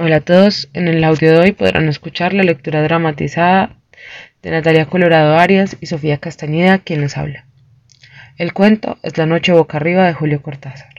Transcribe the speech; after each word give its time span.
Hola 0.00 0.18
a 0.18 0.20
todos, 0.20 0.70
en 0.74 0.86
el 0.86 1.02
audio 1.02 1.32
de 1.32 1.38
hoy 1.40 1.50
podrán 1.50 1.88
escuchar 1.88 2.32
la 2.32 2.44
lectura 2.44 2.80
dramatizada 2.84 3.80
de 4.42 4.52
Natalia 4.52 4.86
Colorado 4.86 5.36
Arias 5.36 5.76
y 5.80 5.86
Sofía 5.86 6.18
Castañeda, 6.18 6.78
quien 6.78 7.00
les 7.00 7.16
habla. 7.16 7.46
El 8.36 8.52
cuento 8.52 8.98
es 9.02 9.18
La 9.18 9.26
noche 9.26 9.50
boca 9.50 9.78
arriba 9.78 10.06
de 10.06 10.12
Julio 10.12 10.40
Cortázar. 10.40 10.94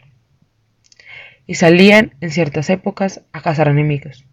Y 1.47 1.55
salían, 1.55 2.13
en 2.19 2.29
ciertas 2.29 2.69
épocas, 2.69 3.21
a 3.31 3.39
cazar 3.39 3.69
enemigos. 3.69 4.25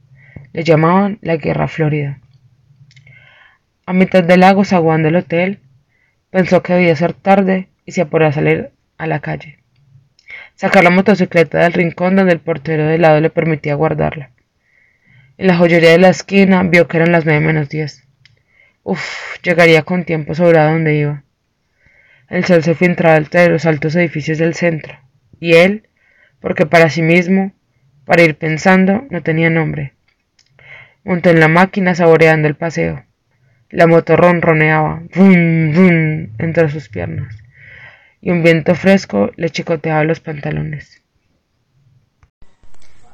Le 0.52 0.64
llamaban 0.64 1.20
la 1.22 1.36
Guerra 1.36 1.68
Florida. 1.68 2.18
A 3.86 3.92
mitad 3.92 4.24
del 4.24 4.40
lago 4.40 4.64
zaguán 4.64 5.04
del 5.04 5.14
hotel, 5.14 5.60
pensó 6.30 6.64
que 6.64 6.72
debía 6.72 6.96
ser 6.96 7.12
tarde 7.12 7.68
y 7.84 7.92
se 7.92 8.00
apuró 8.00 8.26
a 8.26 8.32
salir 8.32 8.72
a 8.98 9.06
la 9.06 9.20
calle. 9.20 9.60
Sacar 10.56 10.82
la 10.82 10.90
motocicleta 10.90 11.58
del 11.58 11.72
rincón 11.72 12.16
donde 12.16 12.32
el 12.32 12.40
portero 12.40 12.84
de 12.88 12.98
lado 12.98 13.20
le 13.20 13.30
permitía 13.30 13.76
guardarla. 13.76 14.32
En 15.38 15.48
la 15.48 15.56
joyería 15.56 15.90
de 15.90 15.98
la 15.98 16.08
esquina 16.08 16.62
vio 16.62 16.88
que 16.88 16.96
eran 16.96 17.12
las 17.12 17.26
nueve 17.26 17.44
menos 17.44 17.68
diez. 17.68 18.08
Uf, 18.82 19.36
llegaría 19.42 19.82
con 19.82 20.04
tiempo 20.04 20.34
sobrado 20.34 20.72
donde 20.72 20.94
iba. 20.94 21.24
El 22.30 22.44
sol 22.46 22.62
se 22.62 22.74
filtraba 22.74 23.18
entre 23.18 23.48
los 23.50 23.66
altos 23.66 23.94
edificios 23.96 24.38
del 24.38 24.54
centro, 24.54 24.98
y 25.38 25.54
él, 25.54 25.88
porque 26.40 26.64
para 26.64 26.88
sí 26.88 27.02
mismo, 27.02 27.52
para 28.06 28.22
ir 28.22 28.36
pensando, 28.36 29.06
no 29.10 29.22
tenía 29.22 29.50
nombre. 29.50 29.92
Montó 31.04 31.28
en 31.28 31.40
la 31.40 31.48
máquina 31.48 31.94
saboreando 31.94 32.48
el 32.48 32.56
paseo. 32.56 33.04
La 33.68 33.86
moto 33.86 34.16
ronroneaba, 34.16 35.02
¡vum, 35.14 35.72
vum!, 35.74 36.28
entre 36.38 36.70
sus 36.70 36.88
piernas, 36.88 37.36
y 38.22 38.30
un 38.30 38.42
viento 38.42 38.74
fresco 38.74 39.32
le 39.36 39.50
chicoteaba 39.50 40.02
los 40.04 40.20
pantalones. 40.20 41.02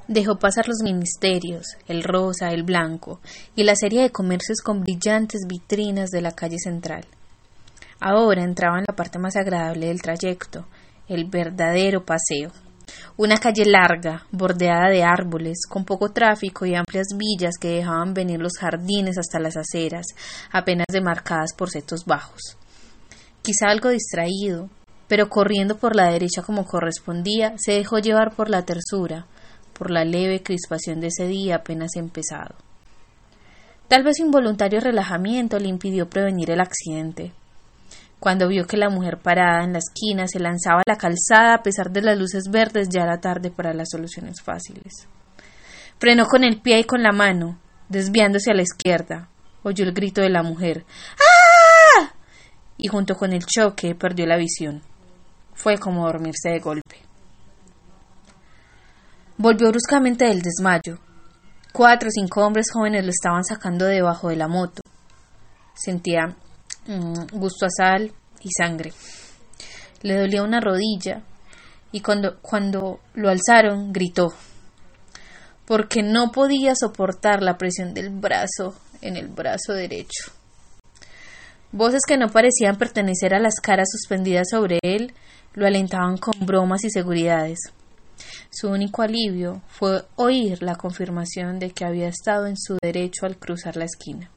Dejó 0.09 0.37
pasar 0.39 0.67
los 0.67 0.83
ministerios, 0.83 1.77
el 1.87 2.03
rosa, 2.03 2.51
el 2.51 2.65
blanco 2.65 3.21
y 3.55 3.63
la 3.63 3.77
serie 3.77 4.03
de 4.03 4.11
comercios 4.11 4.61
con 4.61 4.81
brillantes 4.81 5.43
vitrinas 5.47 6.11
de 6.11 6.21
la 6.21 6.33
calle 6.33 6.59
central. 6.59 7.07
Ahora 8.01 8.43
entraba 8.43 8.79
en 8.79 8.85
la 8.89 8.97
parte 8.97 9.21
más 9.21 9.37
agradable 9.37 9.87
del 9.87 10.03
trayecto, 10.03 10.67
el 11.07 11.27
verdadero 11.27 12.05
paseo. 12.05 12.51
Una 13.17 13.39
calle 13.39 13.65
larga, 13.65 14.27
bordeada 14.33 14.89
de 14.89 15.05
árboles, 15.05 15.61
con 15.69 15.85
poco 15.85 16.11
tráfico 16.11 16.67
y 16.67 16.75
amplias 16.75 17.07
villas 17.17 17.55
que 17.61 17.69
dejaban 17.69 18.13
venir 18.13 18.41
los 18.41 18.55
jardines 18.59 19.19
hasta 19.19 19.39
las 19.39 19.57
aceras, 19.57 20.07
apenas 20.51 20.87
demarcadas 20.91 21.55
por 21.57 21.71
setos 21.71 22.05
bajos. 22.05 22.57
Quizá 23.41 23.69
algo 23.69 23.91
distraído, 23.91 24.69
pero 25.07 25.29
corriendo 25.29 25.77
por 25.77 25.95
la 25.95 26.11
derecha 26.11 26.43
como 26.43 26.65
correspondía, 26.65 27.55
se 27.57 27.73
dejó 27.73 27.99
llevar 27.99 28.35
por 28.35 28.51
la 28.51 28.65
tersura, 28.65 29.27
por 29.83 29.91
la 29.91 30.05
leve 30.05 30.45
crispación 30.45 31.01
de 31.01 31.09
ese 31.09 31.27
día 31.27 31.57
apenas 31.57 31.97
empezado. 31.97 32.55
Tal 33.89 34.05
vez 34.05 34.21
involuntario 34.21 34.79
relajamiento 34.79 35.59
le 35.59 35.67
impidió 35.67 36.09
prevenir 36.09 36.53
el 36.53 36.61
accidente. 36.61 37.33
Cuando 38.21 38.47
vio 38.47 38.65
que 38.69 38.77
la 38.77 38.91
mujer 38.91 39.19
parada 39.19 39.65
en 39.65 39.73
la 39.73 39.81
esquina 39.81 40.29
se 40.29 40.39
lanzaba 40.39 40.83
a 40.83 40.91
la 40.93 40.97
calzada 40.97 41.55
a 41.55 41.63
pesar 41.65 41.91
de 41.91 42.01
las 42.01 42.17
luces 42.17 42.45
verdes, 42.49 42.91
ya 42.93 43.03
era 43.03 43.21
tarde 43.21 43.51
para 43.51 43.75
las 43.75 43.89
soluciones 43.91 44.41
fáciles. 44.41 45.09
Frenó 45.99 46.27
con 46.27 46.45
el 46.45 46.61
pie 46.61 46.79
y 46.79 46.85
con 46.85 47.03
la 47.03 47.11
mano, 47.11 47.59
desviándose 47.89 48.53
a 48.53 48.55
la 48.55 48.63
izquierda. 48.63 49.31
Oyó 49.65 49.85
el 49.85 49.95
grito 49.95 50.21
de 50.21 50.31
la 50.31 50.45
mujer. 50.45 50.85
¡Ah! 51.99 52.13
Y 52.79 52.87
junto 52.87 53.17
con 53.17 53.33
el 53.33 53.45
choque 53.45 53.97
perdió 53.97 54.27
la 54.27 54.37
visión. 54.37 54.81
Fue 55.55 55.77
como 55.77 56.07
dormirse 56.07 56.51
de 56.51 56.61
golpe. 56.61 57.12
Volvió 59.43 59.71
bruscamente 59.71 60.27
del 60.27 60.41
desmayo. 60.41 61.01
Cuatro 61.73 62.07
o 62.07 62.13
cinco 62.13 62.47
hombres 62.47 62.71
jóvenes 62.73 63.05
lo 63.05 63.11
estaban 63.11 63.43
sacando 63.43 63.87
debajo 63.87 64.29
de 64.29 64.37
la 64.37 64.47
moto. 64.47 64.83
Sentía 65.75 66.37
mm, 66.87 67.25
gusto 67.33 67.67
a 67.67 67.71
sal 67.77 68.13
y 68.41 68.51
sangre. 68.57 68.93
Le 70.03 70.17
dolía 70.17 70.45
una 70.45 70.61
rodilla 70.61 71.25
y 71.91 72.03
cuando, 72.03 72.39
cuando 72.41 73.01
lo 73.15 73.31
alzaron 73.31 73.93
gritó, 73.93 74.29
porque 75.67 76.05
no 76.05 76.31
podía 76.31 76.77
soportar 76.77 77.43
la 77.43 77.59
presión 77.59 77.95
del 77.95 78.11
brazo 78.11 78.77
en 79.01 79.17
el 79.17 79.27
brazo 79.27 79.73
derecho. 79.73 80.31
Voces 81.73 82.03
que 82.07 82.17
no 82.17 82.29
parecían 82.29 82.79
pertenecer 82.79 83.35
a 83.35 83.41
las 83.41 83.57
caras 83.57 83.89
suspendidas 83.91 84.47
sobre 84.53 84.79
él 84.83 85.13
lo 85.55 85.67
alentaban 85.67 86.17
con 86.17 86.47
bromas 86.47 86.85
y 86.85 86.91
seguridades. 86.91 87.59
Su 88.51 88.69
único 88.69 89.03
alivio 89.03 89.63
fue 89.69 90.05
oír 90.17 90.63
la 90.63 90.77
confirmación 90.77 91.59
de 91.59 91.71
que 91.71 91.85
había 91.85 92.09
estado 92.09 92.47
en 92.47 92.57
su 92.57 92.77
derecho 92.83 93.27
al 93.27 93.39
cruzar 93.39 93.77
la 93.77 93.85
esquina. 93.85 94.31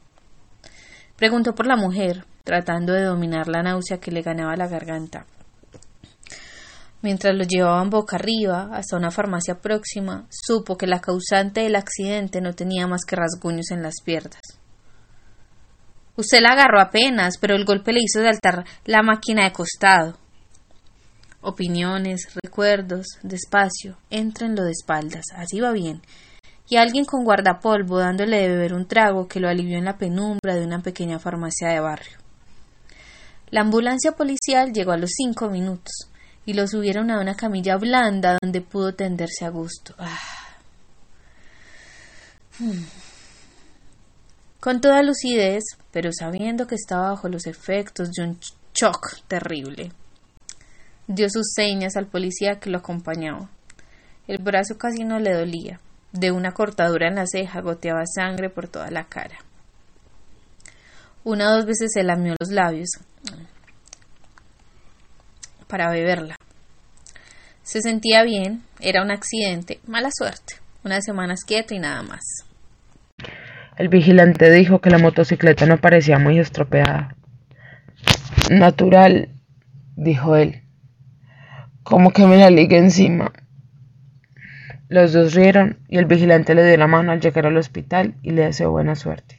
Preguntó 1.16 1.56
por 1.56 1.68
la 1.68 1.76
mujer, 1.76 2.26
tratando 2.44 2.94
de 2.94 3.04
dominar 3.04 3.48
la 3.48 3.64
náusea 3.64 4.00
que 4.00 4.12
le 4.12 4.22
ganaba 4.22 4.56
la 4.56 4.68
garganta. 4.68 5.26
Mientras 7.02 7.36
lo 7.36 7.44
llevaban 7.44 7.90
boca 7.90 8.16
arriba 8.16 8.70
hasta 8.74 8.98
una 8.98 9.12
farmacia 9.12 9.56
próxima, 9.62 10.26
supo 10.30 10.78
que 10.78 10.88
la 10.88 11.02
causante 11.02 11.62
del 11.62 11.76
accidente 11.76 12.42
no 12.42 12.54
tenía 12.54 12.88
más 12.88 13.06
que 13.06 13.16
rasguños 13.16 13.72
en 13.72 13.84
las 13.84 13.96
piernas. 14.04 14.42
Usted 16.18 16.40
la 16.42 16.54
agarró 16.54 16.80
apenas, 16.80 17.38
pero 17.38 17.56
el 17.56 17.66
golpe 17.66 17.94
le 17.94 18.00
hizo 18.02 18.24
saltar 18.24 18.66
la 18.86 19.04
máquina 19.04 19.44
de 19.44 19.52
costado 19.52 20.18
opiniones, 21.46 22.28
recuerdos, 22.44 23.06
despacio, 23.24 23.98
entrenlo 24.10 24.64
de 24.64 24.72
espaldas, 24.72 25.26
así 25.36 25.60
va 25.60 25.72
bien. 25.72 26.02
Y 26.68 26.78
alguien 26.78 27.06
con 27.06 27.24
guardapolvo 27.24 28.00
dándole 28.00 28.38
de 28.38 28.48
beber 28.50 28.74
un 28.74 28.88
trago 28.88 29.28
que 29.28 29.40
lo 29.40 29.48
alivió 29.48 29.78
en 29.78 29.86
la 29.86 29.98
penumbra 29.98 30.56
de 30.56 30.66
una 30.66 30.82
pequeña 30.82 31.20
farmacia 31.20 31.70
de 31.70 31.80
barrio. 31.80 32.18
La 33.52 33.62
ambulancia 33.62 34.14
policial 34.14 34.74
llegó 34.74 34.92
a 34.92 34.98
los 34.98 35.12
cinco 35.16 35.50
minutos 35.50 36.10
y 36.46 36.54
lo 36.54 36.68
subieron 36.68 37.12
a 37.12 37.20
una 37.20 37.36
camilla 37.36 37.78
blanda 37.78 38.38
donde 38.42 38.62
pudo 38.62 38.96
tenderse 38.96 39.46
a 39.46 39.50
gusto. 39.50 39.94
Ah. 40.00 40.20
Hmm. 42.58 42.86
Con 44.60 44.82
toda 44.82 45.04
lucidez, 45.04 45.64
pero 45.92 46.10
sabiendo 46.12 46.66
que 46.66 46.76
estaba 46.76 47.12
bajo 47.12 47.30
los 47.30 47.46
efectos 47.46 48.10
de 48.12 48.24
un 48.24 48.40
shock 48.74 49.20
terrible. 49.28 49.92
Dio 51.08 51.30
sus 51.30 51.54
señas 51.54 51.98
al 51.98 52.08
policía 52.08 52.60
que 52.60 52.72
lo 52.72 52.80
acompañaba. 52.80 53.50
El 54.28 54.42
brazo 54.42 54.78
casi 54.78 55.04
no 55.04 55.20
le 55.20 55.34
dolía. 55.34 55.80
De 56.12 56.32
una 56.32 56.52
cortadura 56.54 57.08
en 57.08 57.16
la 57.16 57.28
ceja 57.28 57.62
goteaba 57.62 58.04
sangre 58.08 58.50
por 58.50 58.68
toda 58.68 58.90
la 58.90 59.04
cara. 59.04 59.38
Una 61.24 61.50
o 61.50 61.56
dos 61.58 61.66
veces 61.66 61.92
se 61.94 62.04
lamió 62.04 62.36
los 62.40 62.50
labios 62.50 62.90
para 65.68 65.92
beberla. 65.92 66.38
Se 67.62 67.82
sentía 67.82 68.24
bien, 68.24 68.64
era 68.80 69.04
un 69.04 69.12
accidente, 69.12 69.80
mala 69.88 70.10
suerte, 70.12 70.56
unas 70.84 71.04
semanas 71.04 71.44
quieto 71.46 71.74
y 71.74 71.80
nada 71.80 72.02
más. 72.04 72.22
El 73.78 73.90
vigilante 73.90 74.52
dijo 74.52 74.80
que 74.80 74.90
la 74.90 75.00
motocicleta 75.00 75.66
no 75.66 75.78
parecía 75.78 76.18
muy 76.18 76.40
estropeada. 76.40 77.16
Natural, 78.50 79.30
dijo 79.96 80.36
él 80.36 80.65
como 81.86 82.10
que 82.10 82.26
me 82.26 82.38
la 82.38 82.50
ligue 82.50 82.80
encima. 82.80 83.32
Los 84.90 85.14
dos 85.14 85.36
rieron 85.36 85.78
y 85.88 86.00
el 86.00 86.06
vigilante 86.06 86.56
le 86.56 86.66
dio 86.66 86.78
la 86.78 86.88
mano 86.88 87.12
al 87.12 87.22
llegar 87.22 87.46
al 87.46 87.58
hospital 87.58 88.16
y 88.24 88.32
le 88.32 88.42
deseó 88.42 88.72
buena 88.72 88.96
suerte. 88.96 89.38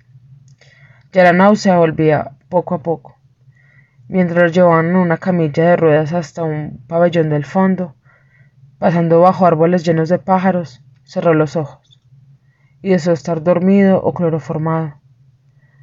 Ya 1.12 1.24
la 1.24 1.32
náusea 1.32 1.76
volvía 1.76 2.36
poco 2.48 2.76
a 2.76 2.82
poco. 2.84 3.16
Mientras 4.06 4.44
lo 4.44 4.48
llevaban 4.48 4.90
en 4.90 4.96
una 4.96 5.18
camilla 5.18 5.70
de 5.70 5.76
ruedas 5.76 6.12
hasta 6.12 6.44
un 6.44 6.84
pabellón 6.86 7.30
del 7.30 7.44
fondo, 7.44 7.96
pasando 8.78 9.20
bajo 9.20 9.44
árboles 9.44 9.84
llenos 9.84 10.08
de 10.08 10.20
pájaros, 10.20 10.84
cerró 11.02 11.34
los 11.34 11.56
ojos 11.56 12.00
y 12.80 12.90
deseó 12.90 13.12
estar 13.12 13.42
dormido 13.42 14.00
o 14.00 14.14
cloroformado. 14.14 15.00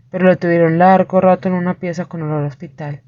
Pero 0.09 0.27
lo 0.27 0.37
tuvieron 0.37 0.77
largo 0.77 1.19
rato 1.19 1.49
en 1.49 1.55
una 1.55 1.73
pieza 1.73 2.05
con 2.05 2.21
olor 2.21 2.45
a 2.45 2.47
hospital 2.47 3.03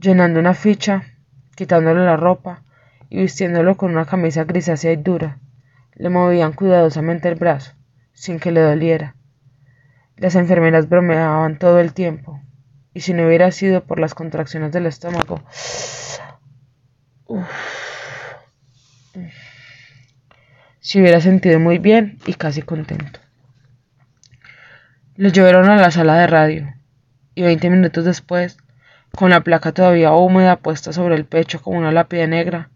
llenando 0.00 0.40
una 0.40 0.54
ficha, 0.54 1.02
quitándole 1.54 2.04
la 2.04 2.16
ropa 2.16 2.62
y 3.10 3.18
vistiéndolo 3.18 3.76
con 3.76 3.92
una 3.92 4.06
camisa 4.06 4.44
grisácea 4.44 4.92
y 4.92 4.96
dura. 4.96 5.38
Le 5.94 6.08
movían 6.08 6.52
cuidadosamente 6.52 7.28
el 7.28 7.34
brazo, 7.34 7.74
sin 8.12 8.40
que 8.40 8.50
le 8.50 8.60
doliera. 8.60 9.16
Las 10.16 10.34
enfermeras 10.34 10.88
bromeaban 10.88 11.58
todo 11.58 11.80
el 11.80 11.92
tiempo, 11.92 12.40
y 12.94 13.00
si 13.00 13.12
no 13.12 13.26
hubiera 13.26 13.50
sido 13.50 13.84
por 13.84 14.00
las 14.00 14.14
contracciones 14.14 14.72
del 14.72 14.86
estómago, 14.86 15.42
se 20.80 21.00
hubiera 21.00 21.20
sentido 21.20 21.60
muy 21.60 21.78
bien 21.78 22.18
y 22.26 22.34
casi 22.34 22.62
contento. 22.62 23.20
Lo 25.16 25.28
llevaron 25.28 25.68
a 25.68 25.76
la 25.76 25.90
sala 25.90 26.16
de 26.16 26.26
radio, 26.26 26.74
y 27.34 27.42
veinte 27.42 27.68
minutos 27.68 28.04
después 28.04 28.56
con 29.14 29.30
la 29.30 29.40
placa 29.40 29.72
todavía 29.72 30.12
húmeda 30.12 30.56
puesta 30.56 30.92
sobre 30.92 31.16
el 31.16 31.24
pecho 31.24 31.60
como 31.60 31.78
una 31.78 31.92
lápida 31.92 32.26
negra, 32.26 32.70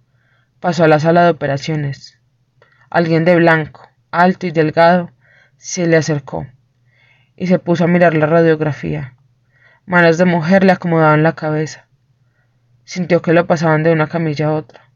pasó 0.60 0.84
a 0.84 0.88
la 0.88 1.00
sala 1.00 1.24
de 1.24 1.30
operaciones. 1.30 2.18
Alguien 2.90 3.24
de 3.24 3.36
blanco, 3.36 3.88
alto 4.10 4.46
y 4.46 4.50
delgado, 4.50 5.10
se 5.56 5.86
le 5.86 5.96
acercó 5.96 6.46
y 7.36 7.46
se 7.46 7.58
puso 7.58 7.84
a 7.84 7.88
mirar 7.88 8.14
la 8.14 8.26
radiografía. 8.26 9.16
Manos 9.86 10.18
de 10.18 10.24
mujer 10.24 10.64
le 10.64 10.72
acomodaban 10.72 11.22
la 11.22 11.34
cabeza. 11.34 11.88
Sintió 12.84 13.22
que 13.22 13.32
lo 13.32 13.46
pasaban 13.46 13.82
de 13.82 13.92
una 13.92 14.08
camilla 14.08 14.48
a 14.48 14.52
otra. 14.52 14.90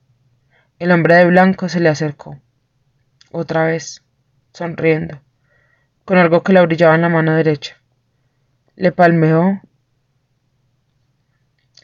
El 0.79 0.93
hombre 0.93 1.17
de 1.17 1.26
blanco 1.26 1.69
se 1.69 1.81
le 1.81 1.88
acercó. 1.88 2.38
Otra 3.31 3.64
vez, 3.64 4.05
sonriendo, 4.52 5.20
con 6.05 6.19
algo 6.19 6.43
que 6.43 6.52
le 6.52 6.64
brillaba 6.64 6.94
en 6.94 7.02
la 7.02 7.08
mano 7.08 7.34
derecha. 7.34 7.76
Le 8.76 8.93
palmeó, 8.93 9.61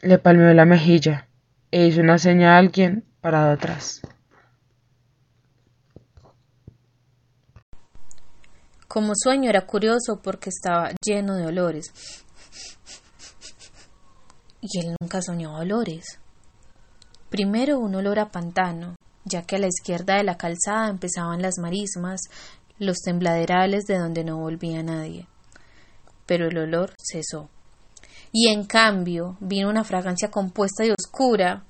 le 0.05 0.19
palmeó 0.19 0.53
la 0.53 0.65
mejilla 0.65 1.27
e 1.71 1.87
hizo 1.87 1.99
una 1.99 2.19
seña 2.19 2.53
a 2.53 2.59
alguien 2.59 3.05
parado 3.21 3.51
atrás. 3.51 4.01
Como 8.87 9.13
sueño 9.15 9.49
era 9.49 9.65
curioso 9.65 10.21
porque 10.23 10.51
estaba 10.51 10.91
lleno 11.03 11.35
de 11.35 11.47
olores. 11.47 11.91
Y 14.61 14.79
él 14.79 14.95
nunca 15.01 15.23
soñó 15.23 15.57
olores. 15.57 16.19
Primero 17.29 17.79
un 17.79 17.95
olor 17.95 18.19
a 18.19 18.29
pantano, 18.29 18.95
ya 19.25 19.41
que 19.41 19.55
a 19.55 19.59
la 19.59 19.67
izquierda 19.67 20.17
de 20.17 20.23
la 20.23 20.37
calzada 20.37 20.89
empezaban 20.89 21.41
las 21.41 21.57
marismas, 21.57 22.21
los 22.77 22.97
tembladerales 22.99 23.85
de 23.85 23.97
donde 23.97 24.23
no 24.23 24.37
volvía 24.37 24.83
nadie. 24.83 25.27
Pero 26.27 26.47
el 26.47 26.57
olor 26.59 26.93
cesó. 27.03 27.49
Y 28.37 28.49
en 28.49 28.65
cambio 28.65 29.37
vino 29.39 29.69
una 29.69 29.85
fragancia 29.85 30.29
compuesta 30.29 30.83
y 30.83 30.91
oscura, 30.91 31.63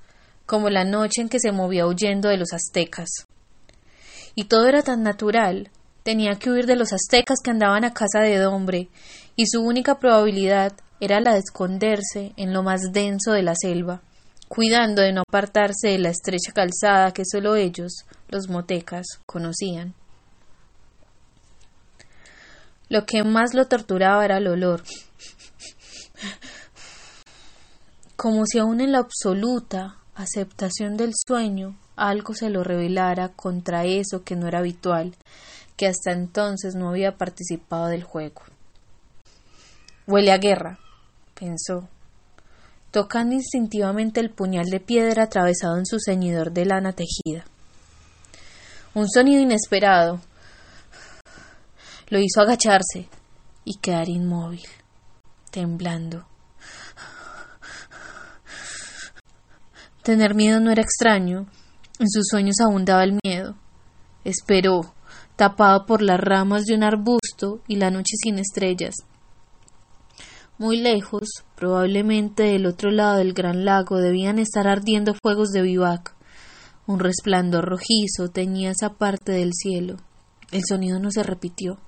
como 0.48 0.72
la 0.72 0.84
noche 0.84 1.22
en 1.22 1.30
que 1.30 1.40
se 1.40 1.52
movía 1.52 1.86
huyendo 1.86 2.30
de 2.30 2.38
los 2.38 2.54
aztecas. 2.54 3.10
Y 4.34 4.46
todo 4.46 4.68
era 4.68 4.82
tan 4.82 5.04
natural 5.04 5.70
Tenía 6.06 6.36
que 6.36 6.52
huir 6.52 6.68
de 6.68 6.76
los 6.76 6.94
aztecas 6.94 7.40
que 7.44 7.50
andaban 7.50 7.84
a 7.84 7.92
casa 7.92 8.20
de 8.20 8.46
hombre, 8.46 8.90
y 9.36 9.48
su 9.48 9.60
única 9.64 9.98
probabilidad 9.98 10.74
era 11.00 11.20
la 11.20 11.34
de 11.34 11.40
esconderse 11.40 12.32
en 12.38 12.54
lo 12.54 12.62
más 12.62 12.92
denso 12.94 13.32
de 13.32 13.42
la 13.42 13.56
selva, 13.56 14.02
cuidando 14.48 15.02
de 15.02 15.14
no 15.14 15.24
apartarse 15.28 15.88
de 15.88 15.98
la 15.98 16.10
estrecha 16.10 16.52
calzada 16.54 17.12
que 17.12 17.24
solo 17.26 17.56
ellos, 17.56 18.06
los 18.28 18.50
motecas, 18.50 19.08
conocían. 19.26 19.96
Lo 22.88 23.08
que 23.08 23.24
más 23.24 23.56
lo 23.56 23.66
torturaba 23.66 24.24
era 24.24 24.38
el 24.38 24.48
olor. 24.48 24.84
Como 28.16 28.46
si 28.46 28.60
aún 28.60 28.80
en 28.80 28.94
la 28.94 29.00
absoluta 29.00 29.98
aceptación 30.16 30.96
del 30.96 31.12
sueño 31.28 31.78
algo 31.96 32.34
se 32.34 32.50
lo 32.50 32.64
revelara 32.64 33.30
contra 33.30 33.86
eso 33.86 34.24
que 34.24 34.36
no 34.36 34.48
era 34.48 34.60
habitual, 34.60 35.16
que 35.76 35.88
hasta 35.88 36.12
entonces 36.12 36.76
no 36.76 36.90
había 36.90 37.18
participado 37.18 37.88
del 37.88 38.04
juego. 38.04 38.42
Huele 40.08 40.32
a 40.32 40.38
guerra, 40.38 40.80
pensó, 41.38 41.90
tocando 42.92 43.36
instintivamente 43.36 44.20
el 44.20 44.30
puñal 44.30 44.66
de 44.66 44.80
piedra 44.80 45.24
atravesado 45.24 45.78
en 45.78 45.86
su 45.86 45.98
ceñidor 46.00 46.52
de 46.52 46.66
lana 46.66 46.94
tejida. 46.94 47.46
Un 48.94 49.10
sonido 49.10 49.42
inesperado 49.42 50.22
lo 52.08 52.20
hizo 52.20 52.40
agacharse 52.40 53.10
y 53.66 53.78
quedar 53.80 54.08
inmóvil, 54.08 54.66
temblando. 55.52 56.26
Tener 60.06 60.36
miedo 60.36 60.60
no 60.60 60.70
era 60.70 60.84
extraño, 60.84 61.48
en 61.98 62.08
sus 62.08 62.28
sueños 62.30 62.58
abundaba 62.60 63.04
el 63.04 63.18
miedo. 63.24 63.56
Esperó, 64.24 64.94
tapado 65.36 65.88
por 65.88 66.04
las 66.04 66.20
ramas 66.20 66.66
de 66.66 66.76
un 66.76 66.84
arbusto 66.84 67.64
y 67.68 67.78
la 67.78 67.90
noche 67.90 68.14
sin 68.16 68.38
estrellas. 68.38 68.94
Muy 70.60 70.78
lejos, 70.78 71.44
probablemente 71.56 72.44
del 72.44 72.68
otro 72.68 72.92
lado 72.92 73.18
del 73.18 73.34
gran 73.34 73.66
lago, 73.66 73.98
debían 73.98 74.38
estar 74.38 74.68
ardiendo 74.68 75.16
fuegos 75.16 75.50
de 75.50 75.64
vivac. 75.64 76.14
Un 76.86 77.00
resplandor 77.00 77.66
rojizo 77.66 78.30
teñía 78.32 78.70
esa 78.70 78.94
parte 78.94 79.32
del 79.32 79.54
cielo. 79.54 79.98
El 80.52 80.62
sonido 80.70 81.00
no 81.00 81.10
se 81.10 81.24
repitió. 81.24 81.80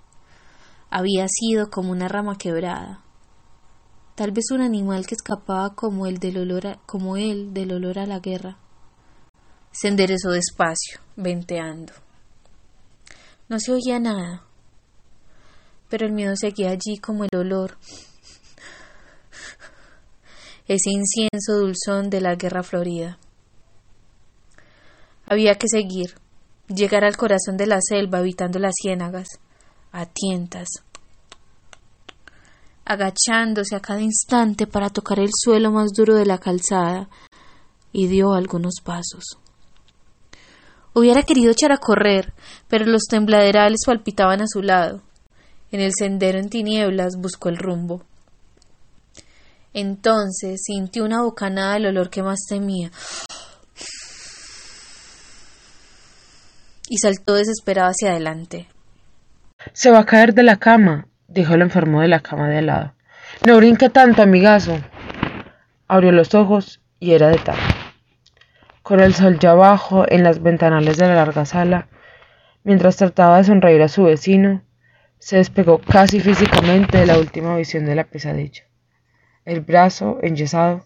Había 0.90 1.28
sido 1.28 1.70
como 1.70 1.92
una 1.92 2.08
rama 2.08 2.36
quebrada. 2.36 3.04
Tal 4.18 4.32
vez 4.32 4.46
un 4.50 4.62
animal 4.62 5.06
que 5.06 5.14
escapaba 5.14 5.76
como 5.76 6.08
el 6.08 6.18
del 6.18 6.40
olor 6.40 6.80
como 6.88 7.18
él 7.18 7.54
del 7.54 7.72
olor 7.72 8.00
a 8.00 8.08
la 8.08 8.18
guerra. 8.18 8.58
Se 9.72 9.90
enderezó 9.90 10.32
despacio, 10.32 11.00
venteando. 11.16 11.94
No 13.48 13.60
se 13.60 13.74
oía 13.74 14.00
nada, 14.00 14.44
pero 15.88 16.08
el 16.08 16.14
miedo 16.14 16.36
seguía 16.36 16.72
allí 16.72 16.98
como 17.00 17.26
el 17.26 17.30
olor, 17.38 17.78
ese 20.68 20.90
incienso 20.90 21.54
dulzón 21.54 22.10
de 22.10 22.20
la 22.20 22.34
guerra 22.34 22.64
florida. 22.64 23.20
Había 25.28 25.60
que 25.60 25.68
seguir, 25.68 26.16
llegar 26.68 27.04
al 27.04 27.18
corazón 27.18 27.56
de 27.56 27.68
la 27.68 27.78
selva 27.82 28.22
evitando 28.22 28.58
las 28.58 28.74
ciénagas, 28.82 29.28
a 29.92 30.08
tientas, 30.08 30.70
agachándose 32.88 33.76
a 33.76 33.82
cada 33.82 34.02
instante 34.02 34.66
para 34.66 34.90
tocar 34.90 35.20
el 35.20 35.30
suelo 35.34 35.72
más 35.72 35.90
duro 35.96 36.16
de 36.16 36.26
la 36.26 36.38
calzada, 36.38 37.10
y 37.92 38.08
dio 38.08 38.34
algunos 38.34 38.76
pasos. 38.84 39.38
Hubiera 40.94 41.24
querido 41.24 41.52
echar 41.52 41.72
a 41.72 41.78
correr, 41.78 42.34
pero 42.68 42.86
los 42.86 43.04
tembladerales 43.04 43.82
palpitaban 43.86 44.42
a 44.42 44.48
su 44.48 44.62
lado. 44.62 45.02
En 45.72 45.82
el 45.82 45.92
sendero 45.98 46.40
en 46.40 46.50
tinieblas 46.50 47.18
buscó 47.18 47.50
el 47.50 47.58
rumbo. 47.58 48.04
Entonces 49.74 50.62
sintió 50.64 51.04
una 51.04 51.22
bocanada 51.22 51.74
del 51.74 51.88
olor 51.88 52.10
que 52.10 52.24
más 52.24 52.40
temía. 52.48 52.92
Y 56.90 56.98
saltó 57.00 57.34
desesperado 57.34 57.90
hacia 57.90 58.12
adelante. 58.12 58.70
Se 59.74 59.92
va 59.92 60.00
a 60.00 60.06
caer 60.06 60.34
de 60.34 60.44
la 60.44 60.58
cama, 60.58 61.08
dijo 61.28 61.54
el 61.54 61.62
enfermo 61.62 62.02
de 62.02 62.08
la 62.08 62.20
cama 62.20 62.50
de 62.50 62.58
al 62.60 62.66
lado. 62.68 62.94
No 63.46 63.58
brinque 63.58 63.90
tanto, 63.90 64.22
amigazo. 64.22 64.80
Abrió 65.88 66.12
los 66.12 66.34
ojos 66.36 66.82
y 67.00 67.14
era 67.14 67.28
de 67.28 67.38
tarde 67.38 67.62
con 68.88 69.02
el 69.02 69.14
sol 69.14 69.38
ya 69.38 69.52
abajo 69.52 70.06
en 70.08 70.24
las 70.24 70.42
ventanales 70.42 70.96
de 70.96 71.10
la 71.10 71.16
larga 71.16 71.44
sala, 71.44 71.90
mientras 72.64 72.96
trataba 72.96 73.36
de 73.36 73.44
sonreír 73.44 73.82
a 73.82 73.90
su 73.90 74.06
vecino, 74.06 74.64
se 75.20 75.36
despegó 75.36 75.80
casi 75.80 76.22
físicamente 76.22 76.98
de 76.98 77.06
la 77.06 77.20
última 77.20 77.58
visión 77.58 77.84
de 77.84 77.96
la 77.96 78.06
pesadilla. 78.06 78.64
El 79.44 79.60
brazo, 79.60 80.20
enyesado, 80.22 80.86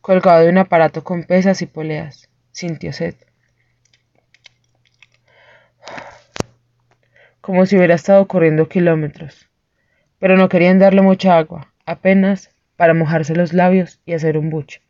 colgado 0.00 0.42
de 0.42 0.48
un 0.48 0.56
aparato 0.56 1.04
con 1.04 1.24
pesas 1.24 1.60
y 1.60 1.66
poleas, 1.66 2.30
sintió 2.52 2.94
sed. 2.94 3.14
Como 7.42 7.66
si 7.66 7.76
hubiera 7.76 7.96
estado 7.96 8.26
corriendo 8.26 8.70
kilómetros, 8.70 9.50
pero 10.24 10.38
no 10.38 10.48
querían 10.48 10.78
darle 10.78 11.02
mucha 11.02 11.36
agua, 11.36 11.70
apenas 11.84 12.48
para 12.76 12.94
mojarse 12.94 13.36
los 13.36 13.52
labios 13.52 14.00
y 14.06 14.14
hacer 14.14 14.38
un 14.38 14.48
buche. 14.48 14.80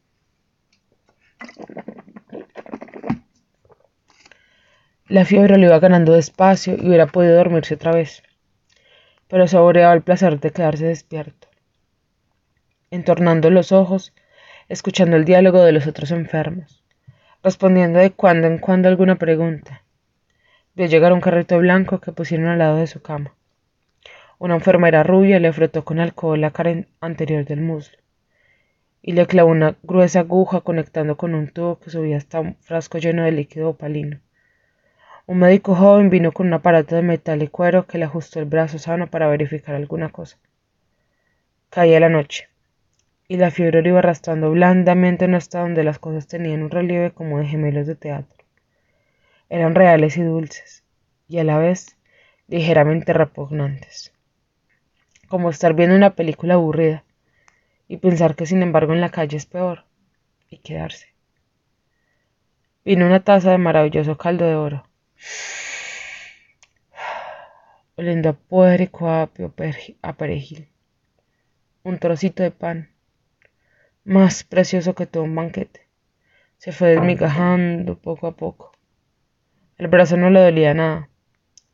La 5.08 5.24
fiebre 5.24 5.58
lo 5.58 5.66
iba 5.66 5.80
ganando 5.80 6.12
despacio 6.12 6.76
y 6.76 6.86
hubiera 6.86 7.08
podido 7.08 7.34
dormirse 7.34 7.74
otra 7.74 7.90
vez, 7.90 8.22
pero 9.26 9.48
saboreaba 9.48 9.92
el 9.92 10.02
placer 10.02 10.38
de 10.38 10.52
quedarse 10.52 10.86
despierto. 10.86 11.48
Entornando 12.92 13.50
los 13.50 13.72
ojos, 13.72 14.14
escuchando 14.68 15.16
el 15.16 15.24
diálogo 15.24 15.64
de 15.64 15.72
los 15.72 15.88
otros 15.88 16.12
enfermos, 16.12 16.84
respondiendo 17.42 17.98
de 17.98 18.12
cuando 18.12 18.46
en 18.46 18.58
cuando 18.58 18.86
alguna 18.86 19.16
pregunta, 19.16 19.82
vio 20.76 20.86
llegar 20.86 21.12
un 21.12 21.20
carrito 21.20 21.58
blanco 21.58 21.98
que 21.98 22.12
pusieron 22.12 22.46
al 22.46 22.60
lado 22.60 22.76
de 22.76 22.86
su 22.86 23.02
cama. 23.02 23.34
Una 24.38 24.54
enfermera 24.54 25.02
rubia 25.02 25.38
le 25.38 25.52
frotó 25.52 25.84
con 25.84 26.00
alcohol 26.00 26.40
la 26.40 26.50
cara 26.50 26.84
anterior 27.00 27.44
del 27.44 27.60
muslo 27.60 27.98
y 29.06 29.12
le 29.12 29.26
clavó 29.26 29.50
una 29.50 29.76
gruesa 29.82 30.20
aguja 30.20 30.62
conectando 30.62 31.18
con 31.18 31.34
un 31.34 31.48
tubo 31.48 31.78
que 31.78 31.90
subía 31.90 32.16
hasta 32.16 32.40
un 32.40 32.56
frasco 32.62 32.96
lleno 32.96 33.22
de 33.22 33.32
líquido 33.32 33.68
opalino. 33.68 34.18
Un 35.26 35.40
médico 35.40 35.74
joven 35.74 36.08
vino 36.08 36.32
con 36.32 36.46
un 36.46 36.54
aparato 36.54 36.96
de 36.96 37.02
metal 37.02 37.42
y 37.42 37.48
cuero 37.48 37.86
que 37.86 37.98
le 37.98 38.06
ajustó 38.06 38.40
el 38.40 38.46
brazo 38.46 38.78
sano 38.78 39.10
para 39.10 39.28
verificar 39.28 39.74
alguna 39.74 40.08
cosa. 40.08 40.38
Caía 41.68 42.00
la 42.00 42.08
noche, 42.08 42.48
y 43.28 43.36
la 43.36 43.50
fiebre 43.50 43.82
lo 43.82 43.90
iba 43.90 43.98
arrastrando 43.98 44.50
blandamente 44.50 45.26
en 45.26 45.34
hasta 45.34 45.60
donde 45.60 45.84
las 45.84 45.98
cosas 45.98 46.26
tenían 46.26 46.62
un 46.62 46.70
relieve 46.70 47.10
como 47.10 47.38
de 47.38 47.46
gemelos 47.46 47.86
de 47.86 47.96
teatro. 47.96 48.42
Eran 49.50 49.74
reales 49.74 50.16
y 50.16 50.22
dulces, 50.22 50.82
y 51.28 51.40
a 51.40 51.44
la 51.44 51.58
vez 51.58 51.98
ligeramente 52.48 53.12
repugnantes. 53.12 54.13
Como 55.34 55.50
estar 55.50 55.74
viendo 55.74 55.96
una 55.96 56.14
película 56.14 56.54
aburrida, 56.54 57.02
y 57.88 57.96
pensar 57.96 58.36
que 58.36 58.46
sin 58.46 58.62
embargo 58.62 58.92
en 58.92 59.00
la 59.00 59.10
calle 59.10 59.36
es 59.36 59.46
peor, 59.46 59.84
y 60.48 60.58
quedarse. 60.58 61.08
Vino 62.84 63.04
una 63.04 63.24
taza 63.24 63.50
de 63.50 63.58
maravilloso 63.58 64.16
caldo 64.16 64.46
de 64.46 64.54
oro 64.54 64.88
oliendo 67.96 68.28
a 68.28 68.34
puerco, 68.34 69.10
a 69.10 69.28
a 70.02 70.12
perejil. 70.12 70.68
Un 71.82 71.98
trocito 71.98 72.44
de 72.44 72.52
pan, 72.52 72.90
más 74.04 74.44
precioso 74.44 74.94
que 74.94 75.06
todo 75.06 75.24
un 75.24 75.34
banquete, 75.34 75.88
se 76.58 76.70
fue 76.70 76.90
desmigajando 76.90 77.98
poco 77.98 78.28
a 78.28 78.36
poco. 78.36 78.70
El 79.78 79.88
brazo 79.88 80.16
no 80.16 80.30
le 80.30 80.38
dolía 80.38 80.74
nada, 80.74 81.08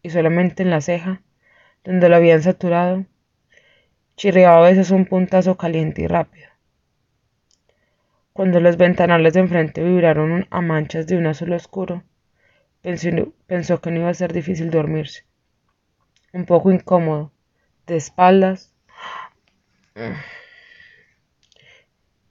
y 0.03 0.09
solamente 0.09 0.63
en 0.63 0.71
la 0.71 0.81
ceja, 0.81 1.21
donde 1.85 2.09
lo 2.09 2.17
habían 2.17 2.43
saturado, 2.43 3.05
chirriaba 4.21 4.59
a 4.59 4.69
veces 4.69 4.91
un 4.91 5.07
puntazo 5.07 5.57
caliente 5.57 6.03
y 6.03 6.07
rápido. 6.07 6.51
Cuando 8.35 8.61
los 8.61 8.77
ventanales 8.77 9.33
de 9.33 9.41
enfrente 9.41 9.83
vibraron 9.83 10.47
a 10.51 10.61
manchas 10.61 11.07
de 11.07 11.17
un 11.17 11.27
azul 11.27 11.55
oscuro, 11.55 12.03
pensó 12.83 13.81
que 13.81 13.91
no 13.91 14.01
iba 14.01 14.11
a 14.11 14.15
ser 14.15 14.35
difícil 14.35 14.71
dormirse 14.71 15.25
un 16.35 16.45
poco 16.45 16.71
incómodo, 16.71 17.33
de 17.87 17.97
espaldas. 17.97 18.75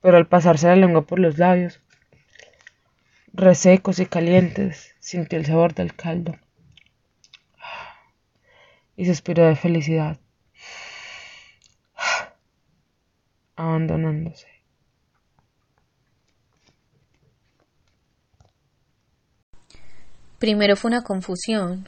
Pero 0.00 0.16
al 0.16 0.28
pasarse 0.28 0.68
la 0.68 0.76
lengua 0.76 1.02
por 1.02 1.18
los 1.18 1.38
labios, 1.38 1.82
resecos 3.32 3.98
y 3.98 4.06
calientes, 4.06 4.94
sintió 5.00 5.40
el 5.40 5.46
sabor 5.46 5.74
del 5.74 5.96
caldo 5.96 6.38
y 8.94 9.06
suspiró 9.06 9.44
de 9.48 9.56
felicidad, 9.56 10.20
abandonándose. 13.60 14.46
Primero 20.38 20.74
fue 20.76 20.88
una 20.88 21.02
confusión, 21.02 21.86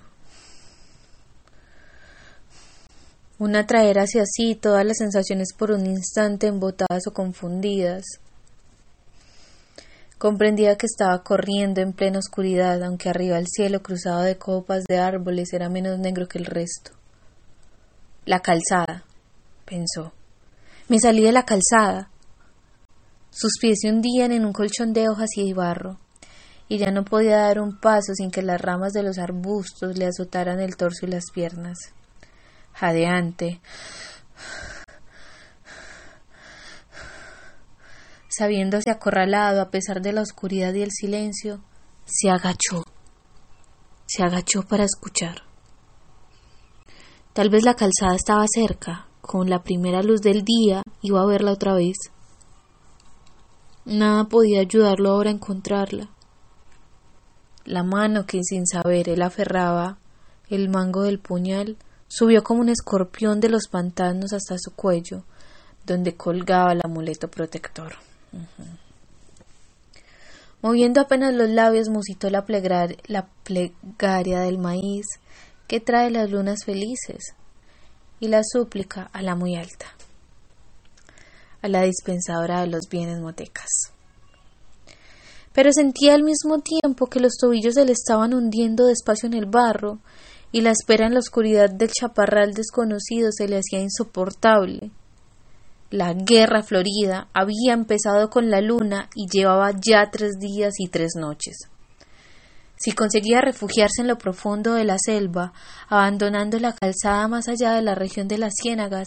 una 3.38 3.66
traer 3.66 3.98
hacia 3.98 4.24
sí 4.26 4.54
todas 4.54 4.84
las 4.84 4.98
sensaciones 4.98 5.54
por 5.56 5.70
un 5.70 5.86
instante 5.86 6.46
embotadas 6.46 7.06
o 7.06 7.12
confundidas. 7.12 8.04
Comprendía 10.18 10.76
que 10.76 10.86
estaba 10.86 11.22
corriendo 11.24 11.80
en 11.80 11.94
plena 11.94 12.18
oscuridad, 12.18 12.82
aunque 12.84 13.08
arriba 13.08 13.38
el 13.38 13.48
cielo 13.48 13.82
cruzado 13.82 14.20
de 14.20 14.36
copas 14.36 14.84
de 14.84 14.98
árboles 14.98 15.52
era 15.52 15.70
menos 15.70 15.98
negro 15.98 16.28
que 16.28 16.38
el 16.38 16.44
resto. 16.44 16.92
La 18.26 18.40
calzada, 18.40 19.04
pensó. 19.64 20.12
Me 20.88 20.98
salí 20.98 21.22
de 21.22 21.32
la 21.32 21.44
calzada. 21.44 22.10
Sus 23.30 23.52
pies 23.60 23.78
se 23.80 23.88
hundían 23.88 24.32
en 24.32 24.44
un 24.44 24.52
colchón 24.52 24.92
de 24.92 25.08
hojas 25.08 25.30
y 25.36 25.52
barro, 25.52 25.98
y 26.68 26.78
ya 26.78 26.90
no 26.90 27.04
podía 27.04 27.38
dar 27.38 27.60
un 27.60 27.80
paso 27.80 28.14
sin 28.14 28.30
que 28.30 28.42
las 28.42 28.60
ramas 28.60 28.92
de 28.92 29.02
los 29.02 29.18
arbustos 29.18 29.96
le 29.96 30.06
azotaran 30.06 30.60
el 30.60 30.76
torso 30.76 31.06
y 31.06 31.10
las 31.10 31.24
piernas 31.32 31.94
jadeante. 32.72 33.60
Sabiéndose 38.28 38.90
acorralado 38.90 39.60
a 39.60 39.70
pesar 39.70 40.00
de 40.00 40.12
la 40.12 40.22
oscuridad 40.22 40.72
y 40.74 40.82
el 40.82 40.90
silencio, 40.90 41.62
se 42.06 42.30
agachó. 42.30 42.84
Se 44.06 44.22
agachó 44.22 44.62
para 44.62 44.84
escuchar. 44.84 45.42
Tal 47.34 47.50
vez 47.50 47.62
la 47.62 47.74
calzada 47.74 48.14
estaba 48.14 48.44
cerca, 48.52 49.06
con 49.22 49.48
la 49.48 49.62
primera 49.62 50.02
luz 50.02 50.20
del 50.20 50.44
día 50.44 50.82
iba 51.00 51.22
a 51.22 51.26
verla 51.26 51.52
otra 51.52 51.74
vez. 51.74 51.96
Nada 53.86 54.24
podía 54.24 54.60
ayudarlo 54.60 55.10
ahora 55.10 55.30
a 55.30 55.34
encontrarla. 55.34 56.10
La 57.64 57.82
mano 57.82 58.26
que 58.26 58.40
sin 58.42 58.66
saber 58.66 59.08
él 59.08 59.22
aferraba 59.22 59.96
el 60.50 60.68
mango 60.68 61.02
del 61.02 61.18
puñal 61.18 61.78
Subió 62.14 62.44
como 62.44 62.60
un 62.60 62.68
escorpión 62.68 63.40
de 63.40 63.48
los 63.48 63.68
pantanos 63.68 64.34
hasta 64.34 64.58
su 64.58 64.74
cuello, 64.74 65.24
donde 65.86 66.14
colgaba 66.14 66.72
el 66.72 66.82
amuleto 66.84 67.30
protector. 67.30 67.94
Moviendo 70.60 71.00
apenas 71.00 71.32
los 71.32 71.48
labios, 71.48 71.88
musitó 71.88 72.28
la, 72.28 72.44
la 73.06 73.28
plegaria 73.44 74.40
del 74.40 74.58
maíz 74.58 75.06
que 75.66 75.80
trae 75.80 76.10
las 76.10 76.30
lunas 76.30 76.66
felices 76.66 77.34
y 78.22 78.28
la 78.28 78.42
súplica 78.44 79.10
a 79.12 79.20
la 79.20 79.34
muy 79.34 79.56
alta, 79.56 79.86
a 81.60 81.66
la 81.66 81.82
dispensadora 81.82 82.60
de 82.60 82.68
los 82.68 82.88
bienes 82.88 83.20
motecas. 83.20 83.66
Pero 85.52 85.72
sentía 85.72 86.14
al 86.14 86.22
mismo 86.22 86.60
tiempo 86.60 87.08
que 87.08 87.18
los 87.18 87.32
tobillos 87.36 87.74
se 87.74 87.84
le 87.84 87.90
estaban 87.90 88.32
hundiendo 88.32 88.86
despacio 88.86 89.26
en 89.26 89.34
el 89.34 89.46
barro 89.46 89.98
y 90.52 90.60
la 90.60 90.70
espera 90.70 91.08
en 91.08 91.14
la 91.14 91.18
oscuridad 91.18 91.68
del 91.68 91.90
chaparral 91.90 92.54
desconocido 92.54 93.32
se 93.32 93.48
le 93.48 93.56
hacía 93.56 93.80
insoportable. 93.80 94.92
La 95.90 96.14
guerra 96.14 96.62
florida 96.62 97.26
había 97.34 97.72
empezado 97.72 98.30
con 98.30 98.50
la 98.50 98.60
luna 98.60 99.10
y 99.16 99.26
llevaba 99.28 99.72
ya 99.72 100.12
tres 100.12 100.38
días 100.38 100.74
y 100.78 100.86
tres 100.86 101.14
noches. 101.18 101.71
Si 102.82 102.92
conseguía 102.92 103.40
refugiarse 103.40 104.00
en 104.00 104.08
lo 104.08 104.18
profundo 104.18 104.74
de 104.74 104.84
la 104.84 104.96
selva, 104.98 105.52
abandonando 105.88 106.58
la 106.58 106.72
calzada 106.72 107.28
más 107.28 107.46
allá 107.46 107.74
de 107.74 107.82
la 107.82 107.94
región 107.94 108.26
de 108.26 108.38
las 108.38 108.54
ciénagas, 108.60 109.06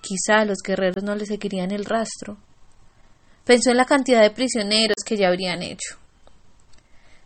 quizá 0.00 0.44
los 0.44 0.58
guerreros 0.66 1.04
no 1.04 1.14
le 1.14 1.24
seguirían 1.24 1.70
el 1.70 1.84
rastro. 1.84 2.38
Pensó 3.44 3.70
en 3.70 3.76
la 3.76 3.84
cantidad 3.84 4.22
de 4.22 4.32
prisioneros 4.32 4.96
que 5.06 5.16
ya 5.16 5.28
habrían 5.28 5.62
hecho. 5.62 5.96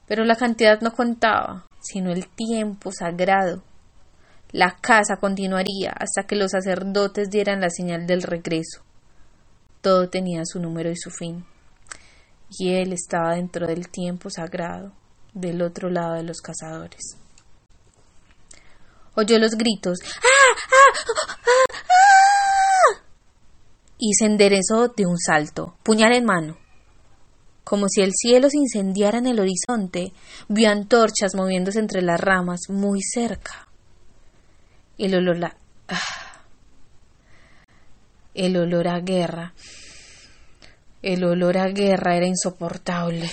Pero 0.07 0.25
la 0.25 0.37
cantidad 0.37 0.79
no 0.83 0.93
contaba 0.93 1.64
sino 1.81 2.12
el 2.12 2.29
tiempo 2.29 2.93
sagrado. 2.93 3.62
La 4.52 4.76
casa 4.79 5.17
continuaría 5.17 5.91
hasta 5.99 6.26
que 6.26 6.37
los 6.37 6.50
sacerdotes 6.50 7.31
dieran 7.31 7.62
la 7.62 7.71
señal 7.71 8.07
del 8.07 8.23
regreso. 8.23 8.83
Todo 9.81 10.11
tenía 10.11 10.43
su 10.45 10.61
número 10.61 10.91
y 10.91 10.97
su 10.97 11.11
fin. 11.11 11.47
Y 12.50 12.75
él 12.75 12.93
estaba 12.93 13.35
dentro 13.35 13.67
del 13.67 13.88
tiempo 13.88 14.29
sagrado, 14.29 14.93
del 15.35 15.62
otro 15.62 15.91
lado 15.91 16.15
de 16.15 16.23
los 16.23 16.41
cazadores. 16.41 17.17
Oyó 19.15 19.39
los 19.39 19.53
gritos 19.57 19.99
¡Ah! 20.03 20.61
¡Ah! 20.69 21.37
¡Ah! 21.39 21.83
y 24.05 24.15
se 24.15 24.25
enderezó 24.25 24.89
de 24.89 25.07
un 25.07 25.17
salto, 25.17 25.77
puñal 25.85 26.12
en 26.12 26.25
mano. 26.25 26.59
Como 27.62 27.87
si 27.89 28.01
el 28.01 28.11
cielo 28.12 28.51
se 28.51 28.57
incendiara 28.59 29.19
en 29.19 29.29
el 29.29 29.39
horizonte, 29.39 30.12
vio 30.49 30.71
antorchas 30.71 31.37
moviéndose 31.37 31.79
entre 31.79 32.03
las 32.03 32.21
ramas 32.21 32.62
muy 32.69 33.01
cerca. 33.01 33.69
El 34.99 35.15
olor 35.15 35.45
a... 35.45 35.57
Ah, 35.87 36.43
el 38.35 38.57
olor 38.57 38.89
a 38.89 38.99
guerra. 38.99 39.55
El 41.01 41.23
olor 41.23 41.59
a 41.59 41.69
guerra 41.69 42.17
era 42.17 42.27
insoportable. 42.27 43.31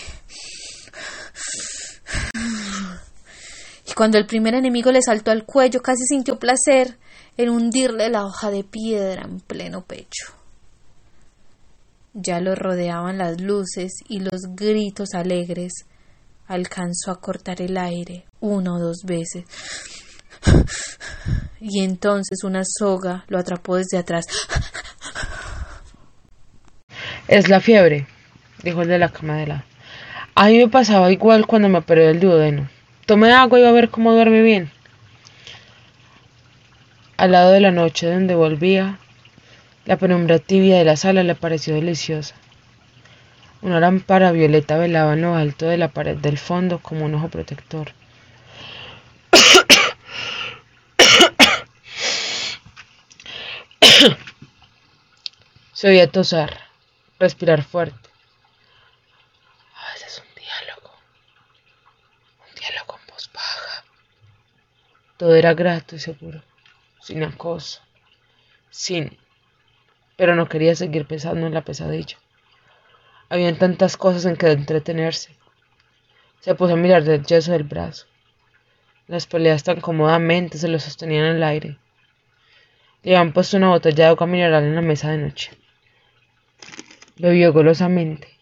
Y 3.88 3.89
cuando 4.00 4.18
el 4.18 4.26
primer 4.26 4.56
enemigo 4.56 4.94
le 4.94 5.02
saltó 5.02 5.30
al 5.32 5.44
cuello, 5.44 5.82
casi 5.82 6.06
sintió 6.06 6.40
placer 6.40 6.98
en 7.36 7.50
hundirle 7.50 8.10
la 8.10 8.24
hoja 8.24 8.50
de 8.50 8.64
piedra 8.64 9.24
en 9.24 9.42
pleno 9.42 9.84
pecho. 9.84 10.28
Ya 12.14 12.40
lo 12.40 12.56
rodeaban 12.56 13.18
las 13.18 13.42
luces 13.42 13.92
y 14.08 14.22
los 14.22 14.56
gritos 14.56 15.10
alegres. 15.14 15.86
Alcanzó 16.48 17.12
a 17.12 17.20
cortar 17.20 17.62
el 17.62 17.76
aire 17.76 18.24
una 18.40 18.76
o 18.76 18.80
dos 18.80 19.00
veces. 19.04 19.44
Y 21.60 21.84
entonces 21.84 22.46
una 22.46 22.62
soga 22.64 23.26
lo 23.28 23.38
atrapó 23.38 23.76
desde 23.76 23.98
atrás. 23.98 24.28
Es 27.28 27.50
la 27.50 27.60
fiebre, 27.60 28.08
dijo 28.64 28.82
el 28.82 28.88
de 28.88 28.98
la 28.98 29.10
cama 29.10 29.36
de. 29.36 29.62
A 30.36 30.46
mí 30.46 30.58
me 30.58 30.70
pasaba 30.70 31.12
igual 31.12 31.46
cuando 31.48 31.68
me 31.68 31.80
operé 31.80 32.10
el 32.10 32.22
duodeno. 32.22 32.70
Tomé 33.10 33.34
agua 33.34 33.58
y 33.58 33.64
iba 33.64 33.70
a 33.70 33.74
ver 33.74 33.90
cómo 33.90 34.14
duerme 34.14 34.44
bien. 34.44 34.72
Al 37.18 37.32
lado 37.32 37.52
de 37.52 37.60
la 37.60 37.72
noche 37.72 38.06
donde 38.06 38.36
volvía, 38.36 39.00
la 39.86 39.98
penumbra 39.98 40.38
tibia 40.38 40.78
de 40.78 40.86
la 40.86 40.96
sala 40.96 41.24
le 41.24 41.34
pareció 41.34 41.74
deliciosa. 41.74 42.36
Una 43.64 43.80
lámpara 43.80 44.32
violeta 44.32 44.78
velaba 44.78 45.14
en 45.14 45.24
lo 45.24 45.34
alto 45.36 45.66
de 45.66 45.78
la 45.78 45.88
pared 45.88 46.18
del 46.18 46.38
fondo 46.38 46.78
como 46.78 47.06
un 47.06 47.16
ojo 47.16 47.30
protector. 47.30 47.94
Se 55.74 55.88
oía 55.88 56.12
tosar, 56.12 56.60
respirar 57.20 57.64
fuerte. 57.64 58.08
A 59.76 59.94
veces 59.94 60.22
un 60.24 60.36
diálogo, 60.36 60.92
un 62.48 62.54
diálogo 62.56 63.00
en 63.02 63.08
voz 63.14 63.30
baja. 63.34 63.84
Todo 65.20 65.36
era 65.36 65.54
grato 65.54 65.98
y 65.98 66.00
seguro, 66.00 66.42
sin 67.02 67.24
acoso, 67.24 67.82
sin 68.70 69.18
pero 70.16 70.34
no 70.34 70.48
quería 70.48 70.78
seguir 70.78 71.06
pensando 71.06 71.46
en 71.46 71.54
la 71.54 71.66
pesadilla. 71.66 72.16
Habían 73.28 73.58
tantas 73.58 73.98
cosas 73.98 74.24
en 74.24 74.38
que 74.38 74.50
entretenerse. 74.50 75.36
Se 76.40 76.56
puso 76.56 76.76
a 76.76 76.78
mirar 76.78 77.04
del 77.04 77.26
yeso 77.26 77.52
del 77.52 77.66
brazo. 77.66 78.06
Las 79.08 79.28
poleas 79.28 79.66
tan 79.66 79.82
cómodamente 79.82 80.58
se 80.58 80.70
lo 80.70 80.80
sostenían 80.80 81.26
en 81.26 81.36
el 81.36 81.44
aire. 81.44 81.78
Le 83.04 83.18
habían 83.18 83.34
puesto 83.34 83.58
una 83.58 83.72
botella 83.72 84.06
de 84.06 84.10
agua 84.12 84.26
mineral 84.26 84.64
en 84.64 84.76
la 84.76 84.82
mesa 84.82 85.12
de 85.12 85.18
noche. 85.18 85.52
Bebió 87.18 87.52
golosamente. 87.52 88.39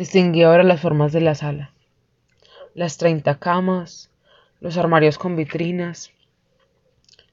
Distinguía 0.00 0.46
ahora 0.46 0.62
las 0.62 0.80
formas 0.80 1.12
de 1.12 1.20
la 1.20 1.34
sala. 1.34 1.74
Las 2.72 2.96
treinta 2.96 3.38
camas, 3.38 4.10
los 4.58 4.78
armarios 4.78 5.18
con 5.18 5.36
vitrinas. 5.36 6.10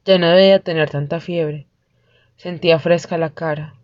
Ya 0.04 0.18
no 0.18 0.28
debía 0.28 0.60
tener 0.60 0.90
tanta 0.90 1.22
fiebre. 1.22 1.66
Sentía 2.36 2.78
fresca 2.78 3.18
la 3.18 3.30
cara. 3.30 3.76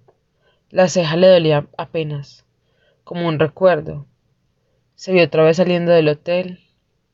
La 0.69 0.89
ceja 0.89 1.15
le 1.15 1.29
dolía 1.29 1.65
apenas, 1.77 2.45
como 3.05 3.25
un 3.25 3.39
recuerdo. 3.39 4.05
Se 4.95 5.13
vio 5.13 5.23
otra 5.23 5.45
vez 5.45 5.55
saliendo 5.55 5.93
del 5.93 6.09
hotel, 6.09 6.59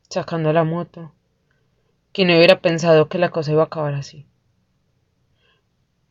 sacando 0.10 0.52
la 0.52 0.64
moto. 0.64 1.14
Quien 2.14 2.30
no 2.30 2.36
hubiera 2.36 2.62
pensado 2.62 3.10
que 3.10 3.20
la 3.20 3.30
cosa 3.30 3.52
iba 3.52 3.62
a 3.62 3.66
acabar 3.66 3.94
así. 3.94 4.26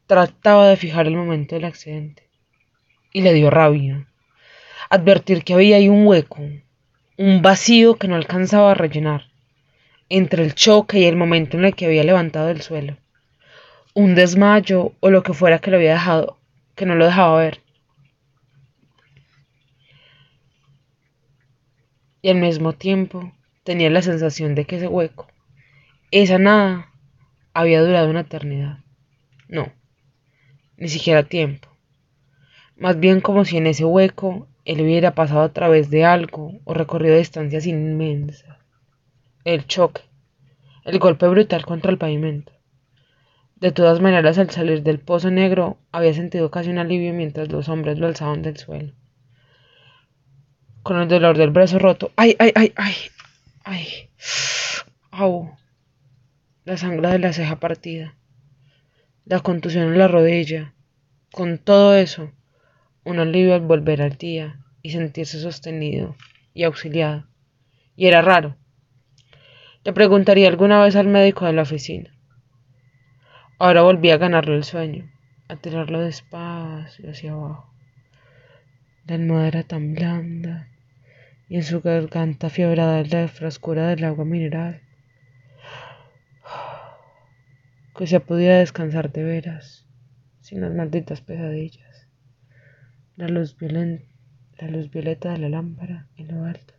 Trataba 0.06 0.68
de 0.68 0.76
fijar 0.76 1.08
el 1.08 1.16
momento 1.16 1.56
del 1.56 1.64
accidente. 1.64 2.30
Y 3.12 3.22
le 3.22 3.32
dio 3.32 3.50
rabia. 3.50 4.07
Advertir 4.90 5.44
que 5.44 5.54
había 5.54 5.76
ahí 5.76 5.88
un 5.88 6.06
hueco, 6.06 6.42
un 7.16 7.42
vacío 7.42 7.96
que 7.96 8.08
no 8.08 8.16
alcanzaba 8.16 8.72
a 8.72 8.74
rellenar, 8.74 9.24
entre 10.08 10.44
el 10.44 10.54
choque 10.54 11.00
y 11.00 11.04
el 11.04 11.16
momento 11.16 11.56
en 11.56 11.64
el 11.64 11.74
que 11.74 11.86
había 11.86 12.04
levantado 12.04 12.46
del 12.46 12.62
suelo. 12.62 12.96
Un 13.94 14.14
desmayo 14.14 14.92
o 15.00 15.10
lo 15.10 15.22
que 15.22 15.34
fuera 15.34 15.58
que 15.58 15.70
lo 15.70 15.76
había 15.76 15.92
dejado, 15.92 16.38
que 16.74 16.86
no 16.86 16.94
lo 16.94 17.06
dejaba 17.06 17.38
ver. 17.38 17.60
y 22.22 22.30
al 22.30 22.36
mismo 22.36 22.72
tiempo 22.72 23.32
tenía 23.64 23.90
la 23.90 24.02
sensación 24.02 24.54
de 24.54 24.64
que 24.64 24.76
ese 24.76 24.88
hueco, 24.88 25.28
esa 26.10 26.38
nada, 26.38 26.90
había 27.54 27.80
durado 27.80 28.10
una 28.10 28.20
eternidad. 28.20 28.78
No, 29.48 29.72
ni 30.76 30.88
siquiera 30.88 31.22
tiempo. 31.22 31.68
Más 32.76 32.98
bien 32.98 33.20
como 33.20 33.44
si 33.44 33.56
en 33.56 33.66
ese 33.66 33.84
hueco 33.84 34.46
él 34.72 34.82
hubiera 34.82 35.14
pasado 35.14 35.42
a 35.42 35.52
través 35.52 35.90
de 35.90 36.04
algo 36.04 36.60
o 36.64 36.74
recorrido 36.74 37.16
distancias 37.16 37.66
inmensas. 37.66 38.56
El 39.44 39.66
choque, 39.66 40.02
el 40.84 40.98
golpe 40.98 41.26
brutal 41.28 41.64
contra 41.66 41.90
el 41.90 41.98
pavimento. 41.98 42.52
De 43.56 43.72
todas 43.72 44.00
maneras, 44.00 44.38
al 44.38 44.50
salir 44.50 44.82
del 44.82 45.00
pozo 45.00 45.30
negro, 45.30 45.78
había 45.90 46.14
sentido 46.14 46.50
casi 46.50 46.70
un 46.70 46.78
alivio 46.78 47.12
mientras 47.12 47.50
los 47.50 47.68
hombres 47.68 47.98
lo 47.98 48.06
alzaban 48.06 48.42
del 48.42 48.56
suelo 48.56 48.92
con 50.88 50.98
el 50.98 51.08
dolor 51.08 51.36
del 51.36 51.50
brazo 51.50 51.78
roto. 51.78 52.12
¡Ay, 52.16 52.34
ay, 52.38 52.50
ay, 52.54 52.72
ay! 52.76 52.94
¡Ay! 53.62 53.86
¡Au! 55.10 55.54
La 56.64 56.78
sangre 56.78 57.10
de 57.10 57.18
la 57.18 57.34
ceja 57.34 57.60
partida. 57.60 58.16
La 59.26 59.40
contusión 59.40 59.84
en 59.88 59.98
la 59.98 60.08
rodilla. 60.08 60.72
Con 61.30 61.58
todo 61.58 61.94
eso, 61.94 62.32
un 63.08 63.18
alivio 63.20 63.54
al 63.54 63.62
volver 63.62 64.02
al 64.02 64.18
día 64.18 64.60
y 64.82 64.90
sentirse 64.90 65.40
sostenido 65.40 66.14
y 66.52 66.64
auxiliado. 66.64 67.26
Y 67.96 68.06
era 68.06 68.20
raro. 68.20 68.58
Le 69.82 69.94
preguntaría 69.94 70.46
alguna 70.46 70.82
vez 70.82 70.94
al 70.94 71.06
médico 71.08 71.46
de 71.46 71.54
la 71.54 71.62
oficina. 71.62 72.14
Ahora 73.58 73.80
volví 73.80 74.10
a 74.10 74.18
ganarle 74.18 74.56
el 74.56 74.64
sueño, 74.64 75.10
a 75.48 75.56
tirarlo 75.56 76.00
despacio 76.00 77.10
hacia 77.10 77.32
abajo. 77.32 77.72
La 79.06 79.14
almohada 79.14 79.48
era 79.48 79.62
tan 79.62 79.94
blanda 79.94 80.68
y 81.48 81.56
en 81.56 81.62
su 81.62 81.80
garganta 81.80 82.50
fiebrada 82.50 83.02
la 83.04 83.26
frescura 83.28 83.88
del 83.88 84.04
agua 84.04 84.26
mineral, 84.26 84.82
que 87.96 88.06
se 88.06 88.20
podía 88.20 88.58
descansar 88.58 89.10
de 89.12 89.24
veras, 89.24 89.86
sin 90.40 90.60
las 90.60 90.74
malditas 90.74 91.22
pesadillas. 91.22 91.87
La 93.18 93.26
luz, 93.26 93.56
violeta 93.58 95.32
de 95.32 95.38
la 95.38 95.48
lámpara 95.48 96.06
en 96.16 96.28
lo 96.28 96.44
alto 96.44 96.74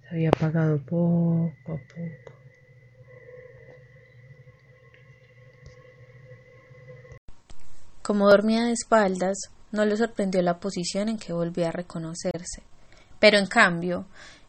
se 0.00 0.08
había 0.08 0.30
apagado 0.30 0.80
poco 0.80 1.52
a 1.66 1.76
poco. 1.76 2.32
Como 8.02 8.28
dormía 8.28 8.64
de 8.64 8.72
espaldas, 8.72 9.38
no 9.70 9.84
le 9.84 9.96
sorprendió 9.96 10.42
la 10.42 10.58
posición 10.58 11.10
en 11.10 11.16
que 11.16 11.32
volvía 11.32 11.68
a 11.68 11.72
reconocerse. 11.72 12.64
Pero 13.20 13.38
en 13.38 13.46
cambio, 13.46 14.06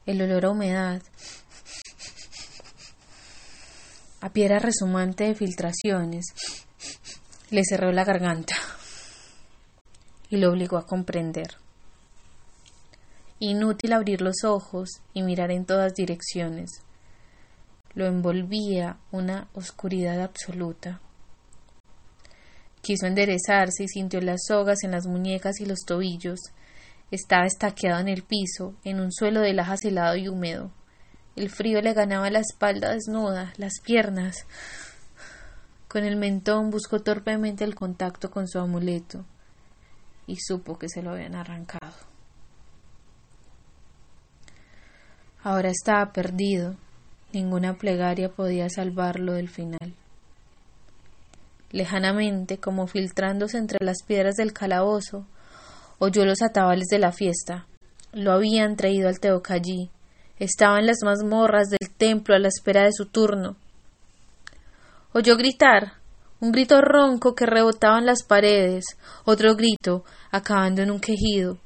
el 0.07 0.23
olor 0.23 0.45
a 0.45 0.49
humedad, 0.49 1.03
a 4.21 4.33
piedra 4.33 4.57
resumante 4.57 5.25
de 5.25 5.35
filtraciones, 5.35 6.25
le 7.51 7.63
cerró 7.63 7.91
la 7.91 8.03
garganta 8.03 8.55
y 10.29 10.37
lo 10.37 10.51
obligó 10.51 10.77
a 10.77 10.85
comprender. 10.85 11.57
Inútil 13.39 13.93
abrir 13.93 14.21
los 14.21 14.43
ojos 14.43 15.01
y 15.13 15.23
mirar 15.23 15.51
en 15.51 15.65
todas 15.65 15.93
direcciones. 15.93 16.83
Lo 17.93 18.05
envolvía 18.05 18.97
una 19.11 19.47
oscuridad 19.53 20.21
absoluta. 20.21 21.01
Quiso 22.81 23.07
enderezarse 23.07 23.83
y 23.83 23.87
sintió 23.87 24.21
las 24.21 24.41
sogas 24.47 24.83
en 24.83 24.91
las 24.91 25.07
muñecas 25.07 25.59
y 25.59 25.65
los 25.65 25.79
tobillos, 25.85 26.39
estaba 27.11 27.45
estaqueado 27.45 27.99
en 27.99 28.07
el 28.07 28.23
piso, 28.23 28.75
en 28.83 28.99
un 28.99 29.11
suelo 29.11 29.41
de 29.41 29.53
lajas 29.53 29.83
helado 29.83 30.15
y 30.15 30.27
húmedo. 30.27 30.71
El 31.35 31.49
frío 31.49 31.81
le 31.81 31.93
ganaba 31.93 32.29
la 32.29 32.39
espalda 32.39 32.91
desnuda, 32.91 33.53
las 33.57 33.79
piernas. 33.83 34.45
Con 35.87 36.03
el 36.03 36.17
mentón 36.17 36.69
buscó 36.69 36.99
torpemente 36.99 37.63
el 37.63 37.73
contacto 37.73 38.29
con 38.29 38.47
su 38.47 38.59
amuleto 38.59 39.25
y 40.29 40.37
supo 40.37 40.77
que 40.77 40.89
se 40.89 41.01
lo 41.01 41.11
habían 41.11 41.33
arrancado. 41.33 41.91
Ahora 45.41 45.69
estaba 45.69 46.13
perdido. 46.13 46.75
Ninguna 47.33 47.77
plegaria 47.77 48.29
podía 48.29 48.69
salvarlo 48.69 49.33
del 49.33 49.49
final. 49.49 49.95
Lejanamente, 51.71 52.59
como 52.59 52.85
filtrándose 52.85 53.57
entre 53.57 53.83
las 53.83 54.03
piedras 54.05 54.35
del 54.35 54.53
calabozo, 54.53 55.25
oyó 55.97 56.25
los 56.25 56.41
atabales 56.43 56.87
de 56.87 56.99
la 56.99 57.11
fiesta. 57.11 57.65
Lo 58.13 58.31
habían 58.31 58.75
traído 58.75 59.07
al 59.07 59.19
Teocallí. 59.19 59.89
Estaba 60.37 60.79
en 60.79 60.85
las 60.85 60.99
mazmorras 61.03 61.69
del 61.69 61.89
templo 61.95 62.35
a 62.35 62.39
la 62.39 62.49
espera 62.49 62.83
de 62.83 62.93
su 62.93 63.07
turno. 63.07 63.55
Oyó 65.13 65.37
gritar, 65.37 65.93
un 66.41 66.51
grito 66.51 66.81
ronco 66.81 67.35
que 67.35 67.45
rebotaba 67.45 67.99
en 67.99 68.05
las 68.05 68.23
paredes, 68.23 68.85
otro 69.25 69.55
grito, 69.55 70.05
acabando 70.31 70.81
en 70.81 70.91
un 70.91 70.99
quejido. 70.99 71.57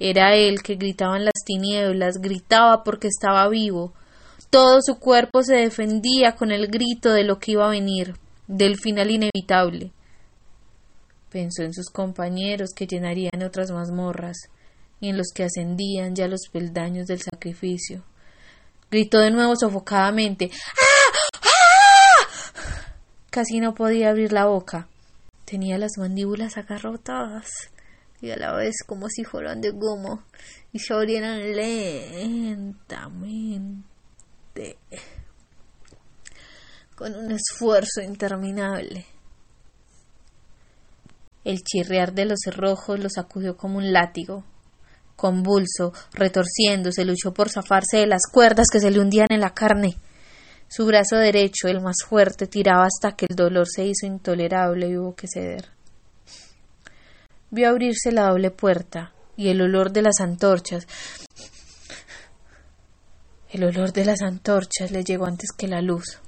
Era 0.00 0.34
él 0.34 0.62
que 0.62 0.74
gritaba 0.74 1.16
en 1.16 1.24
las 1.24 1.44
tinieblas, 1.46 2.16
gritaba 2.20 2.82
porque 2.82 3.08
estaba 3.08 3.48
vivo. 3.48 3.92
Todo 4.50 4.78
su 4.82 4.98
cuerpo 4.98 5.42
se 5.42 5.56
defendía 5.56 6.34
con 6.34 6.50
el 6.50 6.66
grito 6.66 7.12
de 7.12 7.24
lo 7.24 7.38
que 7.38 7.52
iba 7.52 7.66
a 7.66 7.70
venir, 7.70 8.14
del 8.46 8.76
final 8.76 9.10
inevitable. 9.10 9.92
Pensó 11.30 11.62
en 11.62 11.72
sus 11.72 11.90
compañeros 11.90 12.70
que 12.74 12.86
llenarían 12.86 13.42
otras 13.44 13.70
mazmorras 13.70 14.36
y 15.00 15.08
en 15.08 15.16
los 15.16 15.28
que 15.34 15.44
ascendían 15.44 16.14
ya 16.14 16.28
los 16.28 16.48
peldaños 16.52 17.06
del 17.06 17.20
sacrificio. 17.20 18.04
Gritó 18.90 19.18
de 19.18 19.30
nuevo 19.30 19.56
sofocadamente. 19.56 20.50
Casi 23.34 23.58
no 23.58 23.74
podía 23.74 24.10
abrir 24.10 24.32
la 24.32 24.44
boca. 24.46 24.86
Tenía 25.44 25.76
las 25.76 25.98
mandíbulas 25.98 26.56
agarrotadas 26.56 27.48
y 28.20 28.30
a 28.30 28.36
la 28.36 28.54
vez 28.54 28.76
como 28.86 29.08
si 29.08 29.24
fueran 29.24 29.60
de 29.60 29.72
gomo 29.72 30.22
y 30.72 30.78
se 30.78 30.94
abrieran 30.94 31.40
lentamente 31.40 32.78
con 36.94 37.16
un 37.16 37.32
esfuerzo 37.32 38.02
interminable. 38.02 39.04
El 41.42 41.64
chirriar 41.64 42.12
de 42.12 42.26
los 42.26 42.38
cerrojos 42.44 43.00
lo 43.00 43.10
sacudió 43.10 43.56
como 43.56 43.78
un 43.78 43.92
látigo. 43.92 44.44
Convulso, 45.16 45.92
retorciéndose, 46.12 47.04
luchó 47.04 47.34
por 47.34 47.50
zafarse 47.50 47.96
de 47.96 48.06
las 48.06 48.28
cuerdas 48.30 48.68
que 48.70 48.78
se 48.78 48.92
le 48.92 49.00
hundían 49.00 49.26
en 49.30 49.40
la 49.40 49.54
carne. 49.54 49.96
Su 50.74 50.86
brazo 50.86 51.18
derecho, 51.18 51.68
el 51.68 51.80
más 51.80 51.98
fuerte, 52.04 52.48
tiraba 52.48 52.86
hasta 52.86 53.14
que 53.14 53.26
el 53.30 53.36
dolor 53.36 53.68
se 53.68 53.84
hizo 53.84 54.06
intolerable 54.06 54.88
y 54.88 54.96
hubo 54.96 55.14
que 55.14 55.28
ceder. 55.28 55.68
Vio 57.52 57.68
abrirse 57.68 58.10
la 58.10 58.28
doble 58.28 58.50
puerta 58.50 59.12
y 59.36 59.50
el 59.50 59.62
olor 59.62 59.92
de 59.92 60.02
las 60.02 60.18
antorchas. 60.18 60.88
El 63.50 63.62
olor 63.62 63.92
de 63.92 64.04
las 64.04 64.20
antorchas 64.22 64.90
le 64.90 65.04
llegó 65.04 65.26
antes 65.26 65.50
que 65.56 65.68
la 65.68 65.80
luz. 65.80 66.18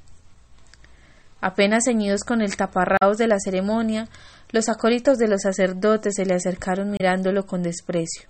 Apenas 1.40 1.86
ceñidos 1.86 2.22
con 2.22 2.40
el 2.40 2.56
taparrabos 2.56 3.18
de 3.18 3.26
la 3.26 3.40
ceremonia, 3.40 4.08
Los 4.52 4.68
acólitos 4.68 5.18
de 5.18 5.26
los 5.26 5.42
sacerdotes 5.42 6.14
se 6.14 6.24
le 6.24 6.34
acercaron 6.34 6.92
mirándolo 6.92 7.46
con 7.46 7.64
desprecio. 7.64 8.28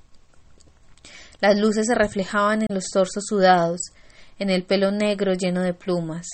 Las 1.42 1.58
luces 1.58 1.84
se 1.86 1.94
reflejaban 1.94 2.62
en 2.62 2.74
los 2.74 2.86
torsos 2.90 3.24
sudados, 3.26 3.92
en 4.38 4.50
el 4.50 4.64
pelo 4.64 4.90
negro 4.90 5.34
lleno 5.34 5.62
de 5.62 5.74
plumas. 5.74 6.26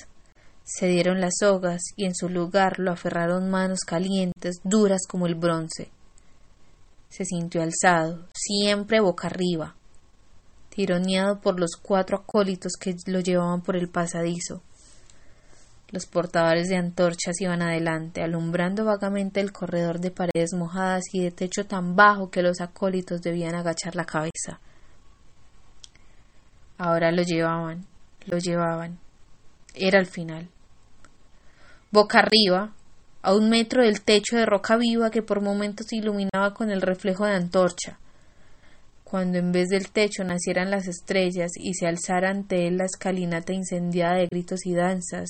Se 0.65 0.87
dieron 0.87 1.21
las 1.21 1.35
sogas 1.41 1.83
y 1.97 2.07
en 2.07 2.15
su 2.15 2.29
lugar 2.29 2.79
lo 2.79 2.93
aferraron 2.93 3.51
manos 3.51 3.81
calientes, 3.81 4.61
duras 4.65 5.03
como 5.09 5.27
el 5.27 5.35
bronce. 5.35 5.91
Se 7.09 7.25
sintió 7.25 7.63
alzado, 7.63 8.29
siempre 8.33 9.01
boca 9.01 9.27
arriba, 9.27 9.75
tironeado 10.71 11.41
por 11.41 11.61
los 11.61 11.73
cuatro 11.81 12.19
acólitos 12.19 12.73
que 12.81 12.95
lo 13.07 13.21
llevaban 13.21 13.61
por 13.61 13.77
el 13.77 13.89
pasadizo. 13.89 14.63
Los 15.91 16.07
portadores 16.07 16.69
de 16.69 16.77
antorchas 16.77 17.39
iban 17.41 17.61
adelante, 17.61 18.23
alumbrando 18.23 18.87
vagamente 18.87 19.41
el 19.41 19.53
corredor 19.53 20.01
de 20.01 20.11
paredes 20.11 20.55
mojadas 20.55 21.03
y 21.13 21.23
de 21.23 21.31
techo 21.31 21.67
tan 21.67 21.95
bajo 21.97 22.31
que 22.31 22.41
los 22.41 22.63
acólitos 22.63 23.21
debían 23.21 23.55
agachar 23.55 23.95
la 23.95 24.07
cabeza. 24.07 24.61
Ahora 26.79 27.13
lo 27.13 27.23
llevaban, 27.23 27.87
lo 28.27 28.39
llevaban. 28.39 28.99
Era 29.75 29.99
el 29.99 30.07
final. 30.07 30.49
Boca 31.91 32.21
arriba, 32.21 32.73
a 33.23 33.35
un 33.35 33.49
metro 33.49 33.83
del 33.83 34.03
techo 34.03 34.37
de 34.37 34.47
roca 34.47 34.77
viva 34.77 35.11
que 35.11 35.23
por 35.23 35.41
momentos 35.41 35.93
iluminaba 35.93 36.55
con 36.55 36.71
el 36.71 36.83
reflejo 36.83 37.25
de 37.25 37.35
antorcha. 37.35 37.99
Cuando 39.05 39.39
en 39.39 39.53
vez 39.53 39.69
del 39.69 39.91
techo 39.91 40.25
nacieran 40.25 40.71
las 40.71 40.89
estrellas 40.89 41.53
y 41.57 41.75
se 41.75 41.87
alzara 41.87 42.31
ante 42.31 42.67
él 42.67 42.79
la 42.79 42.87
escalinata 42.87 43.53
incendiada 43.53 44.17
de 44.17 44.27
gritos 44.27 44.67
y 44.67 44.75
danzas, 44.75 45.29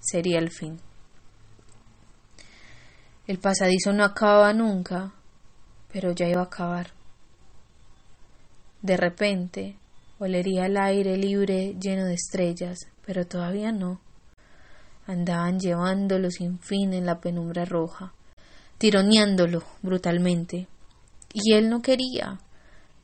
sería 0.00 0.38
el 0.38 0.50
fin. 0.50 0.78
El 3.26 3.38
pasadizo 3.38 3.92
no 3.92 4.04
acababa 4.04 4.52
nunca, 4.54 5.12
pero 5.92 6.12
ya 6.12 6.28
iba 6.28 6.40
a 6.40 6.44
acabar. 6.44 6.92
De 8.80 8.96
repente, 8.96 9.76
olería 10.18 10.66
el 10.66 10.76
aire 10.76 11.16
libre 11.16 11.74
lleno 11.80 12.04
de 12.04 12.14
estrellas, 12.14 12.78
pero 13.04 13.26
todavía 13.26 13.72
no. 13.72 14.00
Andaban 15.06 15.58
llevándolo 15.58 16.30
sin 16.30 16.58
fin 16.58 16.92
en 16.92 17.06
la 17.06 17.20
penumbra 17.20 17.64
roja, 17.64 18.12
tironeándolo 18.78 19.62
brutalmente. 19.82 20.66
Y 21.32 21.54
él 21.54 21.70
no 21.70 21.82
quería. 21.82 22.38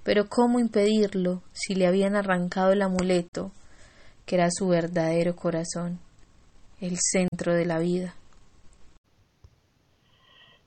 Pero 0.02 0.28
¿cómo 0.28 0.60
impedirlo 0.60 1.42
si 1.52 1.74
le 1.74 1.86
habían 1.86 2.14
arrancado 2.14 2.72
el 2.72 2.82
amuleto, 2.82 3.52
que 4.26 4.36
era 4.36 4.48
su 4.50 4.68
verdadero 4.68 5.34
corazón? 5.34 6.00
el 6.80 6.98
centro 7.00 7.54
de 7.54 7.64
la 7.64 7.78
vida. 7.78 8.14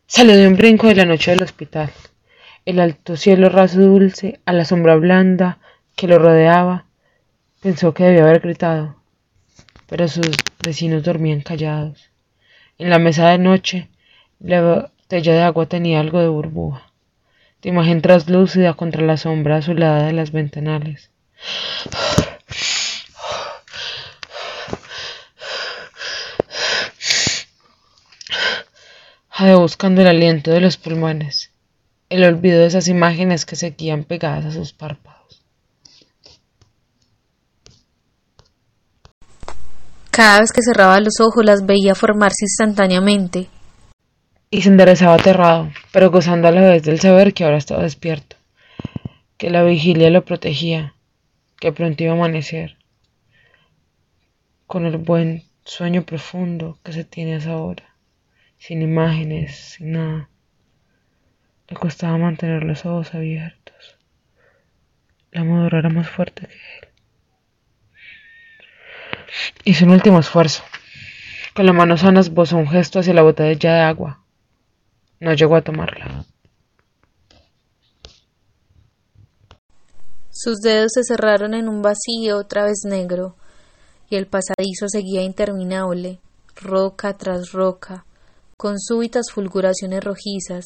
Salió 0.08 0.36
de 0.36 0.48
un 0.48 0.56
brinco 0.56 0.88
de 0.88 0.96
la 0.96 1.06
noche 1.06 1.32
del 1.32 1.44
hospital. 1.44 1.92
El 2.66 2.80
alto 2.80 3.16
cielo 3.16 3.50
raso 3.50 3.80
dulce, 3.80 4.40
a 4.46 4.54
la 4.54 4.66
sombra 4.66 4.96
blanda 4.96 5.60
que 5.98 6.08
lo 6.08 6.20
rodeaba, 6.20 6.86
pensó 7.60 7.94
que 7.94 8.04
debía 8.04 8.22
haber 8.22 8.40
gritado, 8.40 8.96
pero 9.88 10.08
sus 10.08 10.30
vecinos 10.64 11.04
dormían 11.04 11.42
callados. 11.42 12.12
En 12.78 12.92
la 12.92 13.00
mesa 13.00 13.30
de 13.30 13.40
noche, 13.40 13.90
la 14.40 14.62
botella 14.62 15.34
de 15.34 15.42
agua 15.42 15.66
tenía 15.66 16.00
algo 16.00 16.20
de 16.22 16.28
burbuja, 16.28 16.94
de 17.64 17.70
imagen 17.70 18.04
traslúcida 18.04 18.76
contra 18.76 19.02
la 19.02 19.18
sombra 19.18 19.58
azulada 19.58 20.06
de 20.06 20.14
las 20.14 20.32
ventanales. 20.32 21.10
jadeó 29.30 29.60
buscando 29.60 30.02
el 30.02 30.08
aliento 30.08 30.50
de 30.50 30.62
los 30.62 30.78
pulmones, 30.78 31.52
el 32.10 32.24
olvido 32.24 32.60
de 32.60 32.66
esas 32.66 32.88
imágenes 32.88 33.46
que 33.46 33.56
seguían 33.56 34.04
pegadas 34.04 34.46
a 34.46 34.52
sus 34.52 34.74
párpados. 34.74 35.17
Cada 40.18 40.40
vez 40.40 40.52
que 40.52 40.64
cerraba 40.64 41.00
los 41.00 41.20
ojos 41.20 41.46
las 41.46 41.64
veía 41.64 41.94
formarse 41.94 42.46
instantáneamente. 42.46 43.50
Y 44.50 44.64
se 44.64 44.70
enderezaba 44.70 45.14
aterrado, 45.14 45.70
pero 45.94 46.10
gozando 46.10 46.48
a 46.48 46.52
la 46.52 46.62
vez 46.62 46.82
del 46.82 47.00
saber 47.00 47.36
que 47.36 47.44
ahora 47.44 47.58
estaba 47.58 47.84
despierto, 47.84 48.36
que 49.38 49.52
la 49.52 49.62
vigilia 49.62 50.10
lo 50.10 50.26
protegía, 50.26 50.96
que 51.60 51.72
pronto 51.72 52.04
iba 52.04 52.14
a 52.14 52.16
amanecer, 52.16 52.78
con 54.66 54.88
el 54.88 54.98
buen 54.98 55.44
sueño 55.64 56.02
profundo 56.02 56.80
que 56.84 56.94
se 56.94 57.04
tiene 57.04 57.36
a 57.36 57.38
esa 57.38 57.58
hora 57.58 57.84
sin 58.58 58.82
imágenes, 58.82 59.56
sin 59.56 59.92
nada. 59.92 60.30
Le 61.68 61.78
costaba 61.78 62.18
mantener 62.18 62.64
los 62.64 62.88
ojos 62.88 63.14
abiertos. 63.14 64.00
La 65.32 65.44
modora 65.44 65.78
era 65.78 65.90
más 65.90 66.10
fuerte 66.10 66.48
que 66.48 66.54
él. 66.54 66.87
Hizo 69.64 69.86
un 69.86 69.92
último 69.92 70.20
esfuerzo. 70.20 70.64
Con 71.54 71.66
la 71.66 71.74
mano 71.74 71.98
sana 71.98 72.20
esbozó 72.20 72.58
un 72.58 72.68
gesto 72.68 73.00
hacia 73.00 73.14
la 73.14 73.24
botella 73.24 73.74
de 73.74 73.82
agua. 73.82 74.24
No 75.20 75.34
llegó 75.34 75.56
a 75.56 75.62
tomarla. 75.62 76.26
Sus 80.30 80.60
dedos 80.60 80.92
se 80.94 81.04
cerraron 81.04 81.56
en 81.56 81.68
un 81.68 81.82
vacío 81.82 82.38
otra 82.38 82.64
vez 82.64 82.82
negro, 82.86 83.36
y 84.08 84.18
el 84.18 84.28
pasadizo 84.28 84.88
seguía 84.88 85.24
interminable, 85.24 86.20
roca 86.56 87.18
tras 87.18 87.52
roca, 87.54 88.06
con 88.56 88.80
súbitas 88.80 89.32
fulguraciones 89.34 90.04
rojizas, 90.04 90.66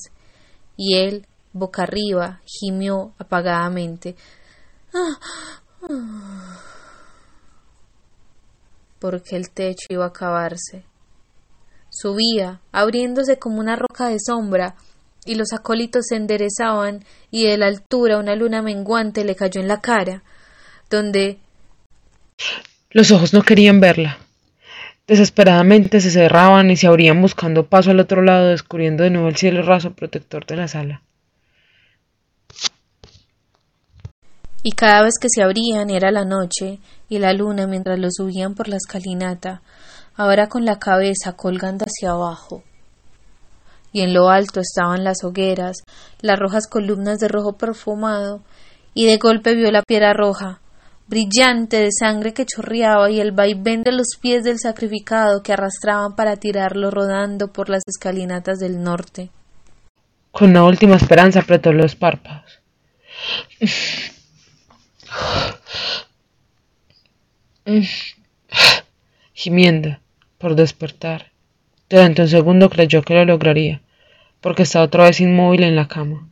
y 0.75 0.97
él, 0.97 1.25
boca 1.53 1.83
arriba, 1.83 2.41
gimió 2.45 3.13
apagadamente. 3.17 4.17
Porque 9.01 9.35
el 9.35 9.49
techo 9.49 9.87
iba 9.89 10.05
a 10.05 10.09
acabarse. 10.09 10.83
Subía, 11.89 12.61
abriéndose 12.71 13.39
como 13.39 13.59
una 13.59 13.75
roca 13.75 14.07
de 14.07 14.19
sombra, 14.19 14.75
y 15.25 15.33
los 15.33 15.53
acólitos 15.53 16.05
se 16.07 16.17
enderezaban, 16.17 17.03
y 17.31 17.45
de 17.45 17.57
la 17.57 17.65
altura 17.65 18.19
una 18.19 18.35
luna 18.35 18.61
menguante 18.61 19.25
le 19.25 19.35
cayó 19.35 19.59
en 19.59 19.67
la 19.67 19.81
cara, 19.81 20.21
donde 20.91 21.39
los 22.91 23.11
ojos 23.11 23.33
no 23.33 23.41
querían 23.41 23.79
verla. 23.79 24.19
Desesperadamente 25.07 25.99
se 25.99 26.11
cerraban 26.11 26.69
y 26.69 26.77
se 26.77 26.85
abrían 26.85 27.21
buscando 27.23 27.65
paso 27.65 27.89
al 27.89 27.99
otro 27.99 28.21
lado, 28.21 28.49
descubriendo 28.49 29.03
de 29.03 29.09
nuevo 29.09 29.29
el 29.29 29.35
cielo 29.35 29.63
raso 29.63 29.93
protector 29.93 30.45
de 30.45 30.57
la 30.57 30.67
sala. 30.67 31.01
Y 34.61 34.73
cada 34.73 35.01
vez 35.01 35.15
que 35.19 35.27
se 35.27 35.41
abrían 35.41 35.89
era 35.89 36.11
la 36.11 36.23
noche 36.23 36.77
y 37.11 37.19
la 37.19 37.33
luna 37.33 37.67
mientras 37.67 37.99
lo 37.99 38.07
subían 38.09 38.55
por 38.55 38.69
la 38.69 38.77
escalinata, 38.77 39.61
ahora 40.15 40.47
con 40.47 40.63
la 40.63 40.79
cabeza 40.79 41.33
colgando 41.33 41.83
hacia 41.83 42.11
abajo. 42.11 42.63
Y 43.91 43.99
en 43.99 44.13
lo 44.13 44.29
alto 44.29 44.61
estaban 44.61 45.03
las 45.03 45.25
hogueras, 45.25 45.79
las 46.21 46.39
rojas 46.39 46.67
columnas 46.67 47.19
de 47.19 47.27
rojo 47.27 47.57
perfumado, 47.57 48.43
y 48.93 49.07
de 49.07 49.17
golpe 49.17 49.55
vio 49.55 49.69
la 49.71 49.81
piedra 49.81 50.13
roja, 50.13 50.61
brillante 51.07 51.81
de 51.81 51.89
sangre 51.91 52.33
que 52.33 52.45
chorreaba 52.45 53.11
y 53.11 53.19
el 53.19 53.33
vaivén 53.33 53.83
de 53.83 53.91
los 53.91 54.15
pies 54.21 54.45
del 54.45 54.59
sacrificado 54.59 55.43
que 55.43 55.51
arrastraban 55.51 56.15
para 56.15 56.37
tirarlo 56.37 56.91
rodando 56.91 57.51
por 57.51 57.67
las 57.67 57.83
escalinatas 57.85 58.57
del 58.59 58.81
norte. 58.81 59.31
Con 60.31 60.51
una 60.51 60.63
última 60.63 60.95
esperanza 60.95 61.41
apretó 61.41 61.73
los 61.73 61.93
párpados. 61.93 62.61
Gimiendo 69.33 69.97
por 70.37 70.55
despertar. 70.55 71.31
Durante 71.89 72.21
un 72.21 72.27
segundo 72.27 72.69
creyó 72.69 73.01
que 73.03 73.13
lo 73.13 73.25
lograría, 73.25 73.81
porque 74.39 74.63
estaba 74.63 74.85
otra 74.85 75.05
vez 75.05 75.19
inmóvil 75.19 75.63
en 75.63 75.75
la 75.75 75.87
cama, 75.87 76.29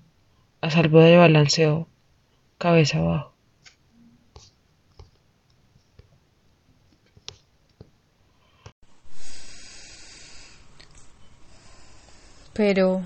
a 0.61 0.69
salvo 0.69 0.99
de 1.01 1.17
balanceo, 1.17 1.87
cabeza 2.57 2.99
abajo. 2.99 3.29
pero 12.59 13.01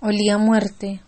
olía 0.00 0.36
muerte. 0.36 1.00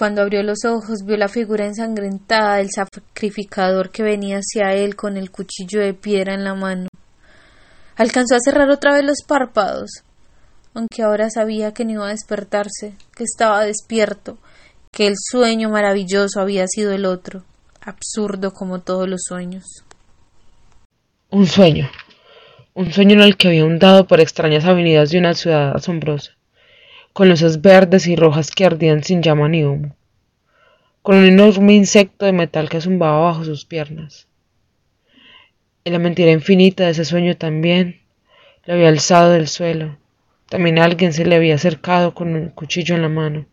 Cuando 0.00 0.22
abrió 0.22 0.42
los 0.42 0.64
ojos 0.64 1.04
vio 1.04 1.18
la 1.18 1.28
figura 1.28 1.66
ensangrentada 1.66 2.56
del 2.56 2.70
sacrificador 2.70 3.90
que 3.90 4.02
venía 4.02 4.38
hacia 4.38 4.72
él 4.72 4.96
con 4.96 5.18
el 5.18 5.30
cuchillo 5.30 5.78
de 5.82 5.92
piedra 5.92 6.32
en 6.32 6.42
la 6.42 6.54
mano. 6.54 6.88
Alcanzó 7.96 8.34
a 8.34 8.40
cerrar 8.42 8.70
otra 8.70 8.94
vez 8.94 9.04
los 9.04 9.18
párpados, 9.28 9.90
aunque 10.72 11.02
ahora 11.02 11.28
sabía 11.28 11.74
que 11.74 11.84
no 11.84 11.92
iba 11.92 12.06
a 12.06 12.12
despertarse, 12.12 12.94
que 13.14 13.24
estaba 13.24 13.62
despierto, 13.62 14.38
que 14.90 15.06
el 15.06 15.16
sueño 15.18 15.68
maravilloso 15.68 16.40
había 16.40 16.66
sido 16.66 16.92
el 16.92 17.04
otro, 17.04 17.44
absurdo 17.82 18.52
como 18.54 18.80
todos 18.80 19.06
los 19.06 19.20
sueños. 19.28 19.84
Un 21.28 21.46
sueño, 21.46 21.90
un 22.72 22.90
sueño 22.90 23.16
en 23.16 23.20
el 23.20 23.36
que 23.36 23.48
había 23.48 23.66
hundado 23.66 24.06
por 24.06 24.20
extrañas 24.20 24.64
avenidas 24.64 25.10
de 25.10 25.18
una 25.18 25.34
ciudad 25.34 25.76
asombrosa, 25.76 26.32
con 27.12 27.28
luces 27.28 27.60
verdes 27.60 28.06
y 28.06 28.16
rojas 28.16 28.50
que 28.50 28.64
ardían 28.64 29.02
sin 29.02 29.22
llama 29.22 29.48
ni 29.48 29.64
humo, 29.64 29.96
con 31.02 31.16
un 31.16 31.24
enorme 31.24 31.74
insecto 31.74 32.26
de 32.26 32.32
metal 32.32 32.68
que 32.68 32.80
zumbaba 32.80 33.20
bajo 33.20 33.44
sus 33.44 33.64
piernas. 33.64 34.28
En 35.84 35.94
la 35.94 35.98
mentira 35.98 36.30
infinita 36.30 36.84
de 36.84 36.90
ese 36.90 37.04
sueño 37.04 37.36
también 37.36 38.00
lo 38.64 38.74
había 38.74 38.88
alzado 38.88 39.30
del 39.30 39.48
suelo. 39.48 39.96
También 40.48 40.78
alguien 40.78 41.12
se 41.12 41.24
le 41.24 41.36
había 41.36 41.54
acercado 41.54 42.14
con 42.14 42.34
un 42.34 42.48
cuchillo 42.50 42.94
en 42.94 43.02
la 43.02 43.08
mano. 43.08 43.46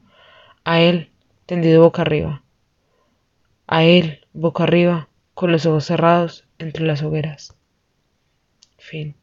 A 0.63 0.82
él, 0.82 1.12
tendido 1.46 1.84
boca 1.84 2.02
arriba. 2.02 2.43
A 3.67 3.84
él, 3.84 4.26
boca 4.34 4.63
arriba, 4.63 5.08
con 5.34 5.52
los 5.52 5.65
ojos 5.65 5.86
cerrados 5.86 6.46
entre 6.58 6.86
las 6.86 7.02
hogueras. 7.04 7.56
Fin. 8.78 9.15